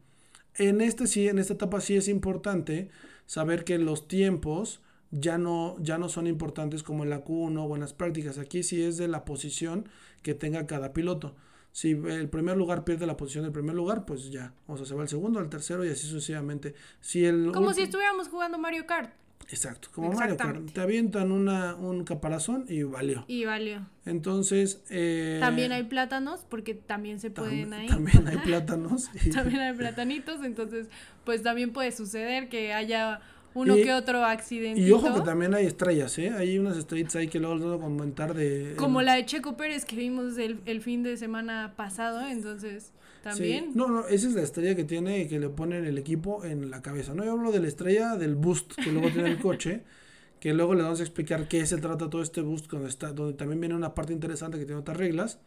En 0.55 0.81
este 0.81 1.07
sí, 1.07 1.29
en 1.29 1.39
esta 1.39 1.55
etapa 1.55 1.81
sí 1.81 1.97
es 1.97 2.09
importante 2.09 2.89
saber 3.27 3.65
que 3.65 3.79
los 3.79 4.09
tiempos 4.09 4.81
ya 5.11 5.39
no, 5.39 5.77
ya 5.81 5.99
no 5.99 6.09
son 6.09 6.27
importantes 6.27 6.83
como 6.83 7.05
en 7.05 7.11
la 7.11 7.25
Q1 7.25 7.67
o 7.69 7.75
en 7.75 7.81
las 7.81 7.93
prácticas. 7.93 8.39
Aquí 8.39 8.63
sí 8.63 8.83
es 8.83 8.97
de 8.97 9.09
la 9.09 9.25
posición 9.25 9.89
que 10.23 10.35
tenga 10.35 10.67
cada 10.67 10.93
piloto. 10.93 11.37
Si 11.77 11.91
el 11.91 12.31
primer 12.31 12.57
lugar 12.57 12.85
pierde 12.85 13.05
la 13.05 13.19
posición 13.19 13.45
del 13.45 13.53
primer 13.53 13.75
lugar, 13.75 14.07
pues 14.07 14.31
ya. 14.31 14.55
O 14.67 14.79
sea, 14.79 14.87
se 14.87 14.95
va 14.95 15.03
al 15.03 15.11
segundo, 15.11 15.41
al 15.41 15.51
tercero 15.51 15.85
y 15.85 15.91
así 15.91 16.07
sucesivamente. 16.07 16.75
Si 17.03 17.23
el 17.23 17.53
como 17.53 17.75
si 17.75 17.83
estuviéramos 17.83 18.29
jugando 18.29 18.57
Mario 18.57 18.87
Kart. 18.87 19.13
Exacto, 19.51 19.91
como 19.93 20.11
Mario 20.11 20.39
Kart. 20.39 20.73
Te 20.73 20.81
avientan 20.81 21.33
una, 21.33 21.75
un 21.75 22.05
caparazón 22.05 22.65
y 22.67 22.83
valió. 22.83 23.27
Y 23.29 23.45
valió. 23.45 23.87
Entonces... 24.07 24.85
Eh, 24.89 25.37
también 25.39 25.71
hay 25.71 25.83
plátanos, 25.83 26.47
porque 26.49 26.73
también 26.73 27.21
se 27.21 27.31
pueden 27.31 27.75
ahí. 27.75 27.89
También 27.89 28.27
hay 28.27 28.39
plátanos. 28.45 29.11
Y... 29.23 29.29
también 29.29 29.61
hay 29.61 29.77
platanitos, 29.77 30.43
entonces 30.45 30.89
pues 31.25 31.43
también 31.43 31.75
puede 31.75 31.93
suceder 31.93 32.49
que 32.49 32.73
haya 32.73 33.21
uno 33.57 33.75
que 33.75 33.93
otro 33.93 34.25
accidente. 34.25 34.81
Y 34.81 34.93
ojo 34.93 35.15
que 35.15 35.21
también 35.23 35.55
hay 35.55 35.67
estrellas, 35.67 36.17
¿eh? 36.19 36.31
Hay 36.31 36.59
unas 36.59 36.77
estrellitas 36.77 37.17
ahí 37.17 37.29
que 37.29 37.41
luego 37.41 37.55
les 37.55 37.65
voy 37.65 37.77
a 37.77 37.81
comentar 37.81 38.35
de... 38.35 38.75
Como 38.77 39.01
la 39.01 39.15
de 39.15 39.25
Checo 39.25 39.57
Pérez 39.57 39.85
que 39.85 39.97
vimos 39.97 40.37
el, 40.37 40.61
el 40.67 40.83
fin 40.83 41.03
de 41.03 41.17
semana 41.17 41.73
pasado, 41.75 42.27
entonces 42.27 42.93
también. 43.23 43.73
No, 43.75 43.89
no, 43.89 44.07
esa 44.07 44.29
es 44.29 44.35
la 44.35 44.43
estrella 44.43 44.77
que 44.77 44.85
tiene 44.85 45.27
que 45.27 45.41
le 45.41 45.49
ponen 45.49 45.85
el 45.85 45.97
equipo 45.99 46.45
en 46.45 46.71
la 46.71 46.83
cabeza. 46.83 47.15
No, 47.15 47.25
yo 47.25 47.33
hablo 47.33 47.51
de 47.51 47.61
la 47.61 47.69
estrella 47.69 48.17
del 48.17 48.35
boost 48.35 48.75
que 48.75 48.93
luego 48.93 49.11
tiene 49.11 49.31
el 49.31 49.41
coche, 49.41 49.83
que 50.41 50.53
luego 50.53 50.75
le 50.75 50.83
vamos 50.83 51.01
a 51.01 51.03
explicar 51.03 51.49
qué 51.49 51.65
se 51.65 51.79
trata 51.79 52.11
todo 52.11 52.23
este 52.23 52.43
boost, 52.43 52.71
donde, 52.71 52.89
está, 52.89 53.13
donde 53.13 53.35
también 53.35 53.59
viene 53.61 53.75
una 53.75 53.95
parte 53.95 54.13
interesante 54.13 54.59
que 54.59 54.67
tiene 54.67 54.81
otras 54.81 54.97
reglas. 54.97 55.41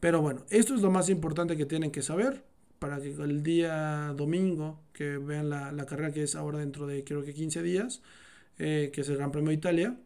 Pero 0.00 0.20
bueno, 0.20 0.42
esto 0.50 0.74
es 0.74 0.82
lo 0.82 0.90
más 0.90 1.08
importante 1.08 1.56
que 1.56 1.64
tienen 1.64 1.90
que 1.90 2.02
saber 2.02 2.44
para 2.78 3.00
que 3.00 3.08
el 3.10 3.42
día 3.42 4.12
domingo 4.16 4.80
que 4.92 5.18
vean 5.18 5.48
la, 5.50 5.72
la 5.72 5.86
carrera 5.86 6.12
que 6.12 6.22
es 6.22 6.34
ahora 6.34 6.58
dentro 6.58 6.86
de 6.86 7.04
creo 7.04 7.22
que 7.24 7.32
15 7.34 7.62
días, 7.62 8.02
eh, 8.58 8.90
que 8.92 9.00
es 9.02 9.08
el 9.08 9.16
Gran 9.16 9.32
Premio 9.32 9.48
de 9.50 9.54
Italia, 9.56 9.96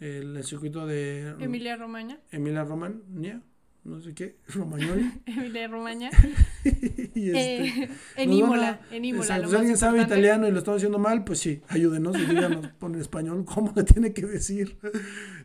el, 0.00 0.36
el 0.36 0.44
circuito 0.44 0.86
de... 0.86 1.34
Emilia 1.40 1.76
Romagna. 1.76 2.18
Emilia 2.30 2.64
Romagna, 2.64 3.42
no 3.84 4.00
sé 4.00 4.14
qué, 4.14 4.36
Romagnoli. 4.48 5.10
Emilia 5.26 5.68
Romagna. 5.68 6.10
y 6.64 7.30
este, 7.30 7.66
Eh, 7.84 7.88
en 8.16 8.32
Imola, 8.32 8.80
a- 8.90 8.94
en 8.94 9.04
Imola. 9.04 9.48
si 9.48 9.54
alguien 9.56 9.76
sabe 9.76 10.02
italiano 10.02 10.46
y 10.46 10.52
lo 10.52 10.58
estamos 10.58 10.78
haciendo 10.78 10.98
mal, 10.98 11.24
pues 11.24 11.38
sí, 11.40 11.62
ayúdenos 11.68 12.16
y 12.18 12.26
díganos 12.26 12.68
por 12.78 12.90
en 12.94 13.00
español 13.00 13.44
cómo 13.44 13.72
le 13.74 13.84
tiene 13.84 14.12
que 14.12 14.26
decir. 14.26 14.76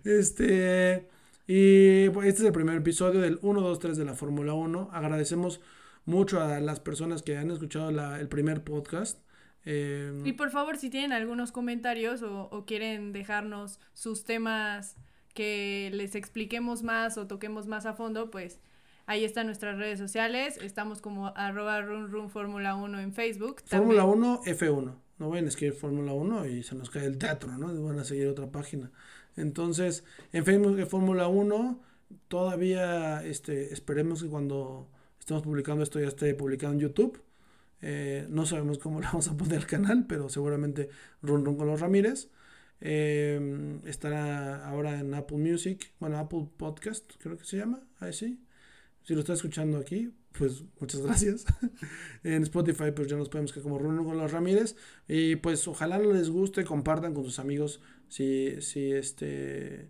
Este, 0.04 1.08
y 1.48 2.10
pues, 2.10 2.28
este 2.28 2.42
es 2.42 2.48
el 2.48 2.54
primer 2.54 2.78
episodio 2.78 3.22
del 3.22 3.40
1, 3.42 3.62
2, 3.62 3.80
3 3.80 3.98
de 3.98 4.06
la 4.06 4.14
Fórmula 4.14 4.54
1. 4.54 4.90
Agradecemos 4.92 5.62
mucho 6.06 6.42
a 6.42 6.60
las 6.60 6.80
personas 6.80 7.24
que 7.24 7.38
han 7.38 7.52
escuchado 7.52 7.92
la- 7.92 8.20
el 8.20 8.28
primer 8.28 8.64
podcast. 8.64 9.20
Eh, 9.66 10.22
Y 10.26 10.34
por 10.34 10.50
favor, 10.52 10.78
si 10.78 10.90
tienen 10.90 11.14
algunos 11.14 11.52
comentarios 11.52 12.22
o, 12.22 12.50
o 12.52 12.66
quieren 12.66 13.14
dejarnos 13.14 13.80
sus 13.94 14.24
temas 14.26 14.96
que 15.34 15.90
les 15.94 16.16
expliquemos 16.16 16.84
más 16.84 17.18
o 17.18 17.28
toquemos 17.28 17.66
más 17.68 17.86
a 17.86 17.94
fondo, 17.94 18.30
pues 18.30 18.60
ahí 19.06 19.24
están 19.24 19.46
nuestras 19.48 19.78
redes 19.78 20.00
sociales. 20.00 20.58
Estamos 20.62 21.02
como 21.02 21.28
arroba 21.36 21.82
run 21.82 22.12
run 22.12 22.30
Fórmula 22.30 22.76
1 22.76 23.00
en 23.00 23.14
Facebook. 23.14 23.62
Fórmula 23.66 24.02
También- 24.04 24.20
1, 24.24 24.42
F1. 24.46 24.96
No 25.20 25.30
vayan 25.30 25.46
a 25.46 25.50
escribir 25.50 25.74
Fórmula 25.76 26.12
1 26.14 26.46
y 26.48 26.64
se 26.64 26.76
nos 26.76 26.90
cae 26.90 27.06
el 27.06 27.18
teatro, 27.18 27.58
¿no? 27.58 27.82
Van 27.84 28.00
a 28.00 28.04
seguir 28.04 28.28
otra 28.28 28.52
página. 28.52 28.92
Entonces, 29.38 30.04
en 30.34 30.44
Facebook 30.44 30.76
de 30.76 30.86
Fórmula 30.86 31.28
1, 31.28 31.80
todavía 32.28 33.24
este, 33.24 33.74
esperemos 33.74 34.22
que 34.24 34.30
cuando 34.30 34.90
estemos 35.24 35.44
publicando 35.44 35.84
esto 35.84 36.02
ya 36.02 36.10
esté 36.10 36.34
publicado 36.36 36.74
en 36.74 36.80
YouTube. 36.80 37.22
Eh, 37.82 38.28
no 38.30 38.46
sabemos 38.46 38.78
cómo 38.78 39.00
le 39.02 39.08
vamos 39.08 39.30
a 39.30 39.38
poner 39.38 39.60
al 39.60 39.66
canal, 39.66 40.06
pero 40.06 40.28
seguramente 40.28 40.90
Run 41.22 41.46
Run 41.46 41.56
con 41.56 41.68
los 41.68 41.80
Ramírez. 41.80 42.30
Eh, 42.82 43.80
estará 43.86 44.68
ahora 44.68 45.00
en 45.00 45.14
Apple 45.14 45.38
Music, 45.38 45.94
bueno, 46.02 46.18
Apple 46.18 46.50
Podcast, 46.58 47.10
creo 47.20 47.38
que 47.38 47.46
se 47.46 47.56
llama, 47.56 47.82
ahí 48.00 48.12
sí. 48.12 48.44
Si 49.04 49.14
lo 49.14 49.22
está 49.22 49.32
escuchando 49.32 49.78
aquí, 49.78 50.14
pues 50.38 50.64
muchas 50.82 51.02
gracias. 51.02 51.46
en 52.24 52.44
Spotify, 52.44 52.92
pues 52.94 53.08
ya 53.08 53.16
nos 53.16 53.30
podemos 53.30 53.54
quedar 53.54 53.64
como 53.64 53.80
Run 53.80 54.04
con 54.04 54.18
los 54.18 54.32
Ramírez. 54.32 54.76
Y 55.08 55.38
pues 55.38 55.66
ojalá 55.70 56.00
les 56.00 56.30
guste, 56.30 56.66
compartan 56.66 57.14
con 57.14 57.24
sus 57.24 57.40
amigos 57.40 57.80
si, 58.10 58.62
si 58.62 58.92
este, 58.92 59.90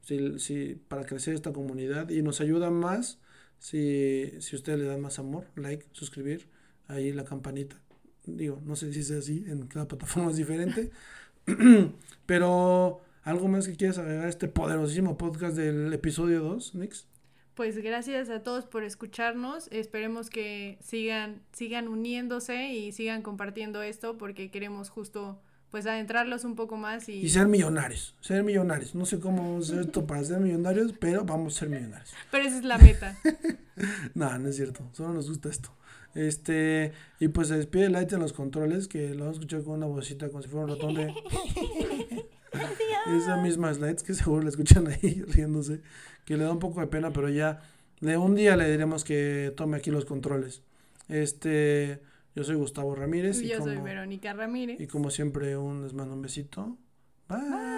si, 0.00 0.40
si, 0.40 0.74
para 0.74 1.04
crecer 1.04 1.34
esta 1.34 1.52
comunidad. 1.52 2.08
Y 2.10 2.22
nos 2.22 2.40
ayuda 2.40 2.70
más 2.70 3.20
si, 3.62 4.32
si 4.40 4.56
ustedes 4.56 4.80
le 4.80 4.86
dan 4.86 5.00
más 5.00 5.20
amor, 5.20 5.46
like, 5.54 5.86
suscribir, 5.92 6.48
ahí 6.88 7.12
la 7.12 7.24
campanita. 7.24 7.80
Digo, 8.26 8.60
no 8.64 8.74
sé 8.74 8.92
si 8.92 9.00
es 9.00 9.12
así, 9.12 9.44
en 9.46 9.68
cada 9.68 9.86
plataforma 9.88 10.32
es 10.32 10.36
diferente. 10.36 10.90
Pero, 12.26 13.02
¿algo 13.22 13.46
más 13.46 13.68
que 13.68 13.76
quieras 13.76 13.98
agregar 13.98 14.26
a 14.26 14.28
este 14.28 14.48
poderosísimo 14.48 15.16
podcast 15.16 15.56
del 15.56 15.92
episodio 15.92 16.40
2, 16.40 16.74
Nix? 16.74 17.06
Pues 17.54 17.78
gracias 17.78 18.30
a 18.30 18.42
todos 18.42 18.66
por 18.66 18.82
escucharnos. 18.82 19.68
Esperemos 19.70 20.28
que 20.28 20.78
sigan, 20.82 21.40
sigan 21.52 21.86
uniéndose 21.86 22.72
y 22.72 22.90
sigan 22.90 23.22
compartiendo 23.22 23.80
esto 23.82 24.18
porque 24.18 24.50
queremos 24.50 24.90
justo 24.90 25.40
pues 25.72 25.86
adentrarlos 25.86 26.44
un 26.44 26.54
poco 26.54 26.76
más 26.76 27.08
y, 27.08 27.14
Y 27.14 27.30
ser 27.30 27.48
millonarios, 27.48 28.14
ser 28.20 28.44
millonarios. 28.44 28.94
No 28.94 29.06
sé 29.06 29.18
cómo 29.18 29.38
vamos 29.38 29.70
a 29.70 29.72
hacer 29.72 29.86
esto 29.86 30.06
para 30.06 30.22
ser 30.22 30.38
millonarios, 30.38 30.92
pero 31.00 31.24
vamos 31.24 31.56
a 31.56 31.60
ser 31.60 31.70
millonarios. 31.70 32.12
pero 32.30 32.44
esa 32.44 32.58
es 32.58 32.64
la 32.64 32.78
meta. 32.78 33.18
No, 34.14 34.38
no 34.38 34.50
es 34.50 34.56
cierto, 34.56 34.86
solo 34.92 35.14
nos 35.14 35.30
gusta 35.30 35.48
esto. 35.48 35.74
Este, 36.14 36.92
y 37.18 37.28
pues 37.28 37.48
se 37.48 37.56
despide 37.56 37.88
Light 37.88 38.12
en 38.12 38.20
los 38.20 38.34
controles, 38.34 38.86
que 38.86 39.14
lo 39.14 39.20
vamos 39.20 39.38
a 39.38 39.40
escuchar 39.40 39.64
con 39.64 39.76
una 39.76 39.86
vocecita 39.86 40.28
como 40.28 40.42
si 40.42 40.48
fuera 40.50 40.66
un 40.66 40.72
ratón 40.72 40.94
de... 40.94 41.06
Esa 43.16 43.38
misma 43.38 43.72
Slides 43.72 44.02
que 44.02 44.12
seguro 44.12 44.42
la 44.42 44.50
escuchan 44.50 44.88
ahí 44.88 45.22
riéndose, 45.28 45.80
que 46.26 46.36
le 46.36 46.44
da 46.44 46.52
un 46.52 46.58
poco 46.58 46.80
de 46.80 46.86
pena, 46.86 47.14
pero 47.14 47.30
ya 47.30 47.62
de 48.02 48.18
un 48.18 48.34
día 48.34 48.58
le 48.58 48.70
diremos 48.70 49.04
que 49.04 49.54
tome 49.56 49.78
aquí 49.78 49.90
los 49.90 50.04
controles. 50.04 50.60
Este, 51.08 52.02
yo 52.34 52.44
soy 52.44 52.56
Gustavo 52.56 52.94
Ramírez 52.94 53.40
y 53.42 53.48
Yo 53.48 53.58
como, 53.58 53.72
soy 53.72 53.82
Verónica 53.82 54.32
Ramírez. 54.32 54.80
y 54.80 54.86
como 54.86 55.10
siempre 55.10 55.56
un 55.56 55.82
les 55.82 55.92
mando 55.94 56.14
un 56.14 56.22
besito. 56.22 56.78
Bye. 57.28 57.71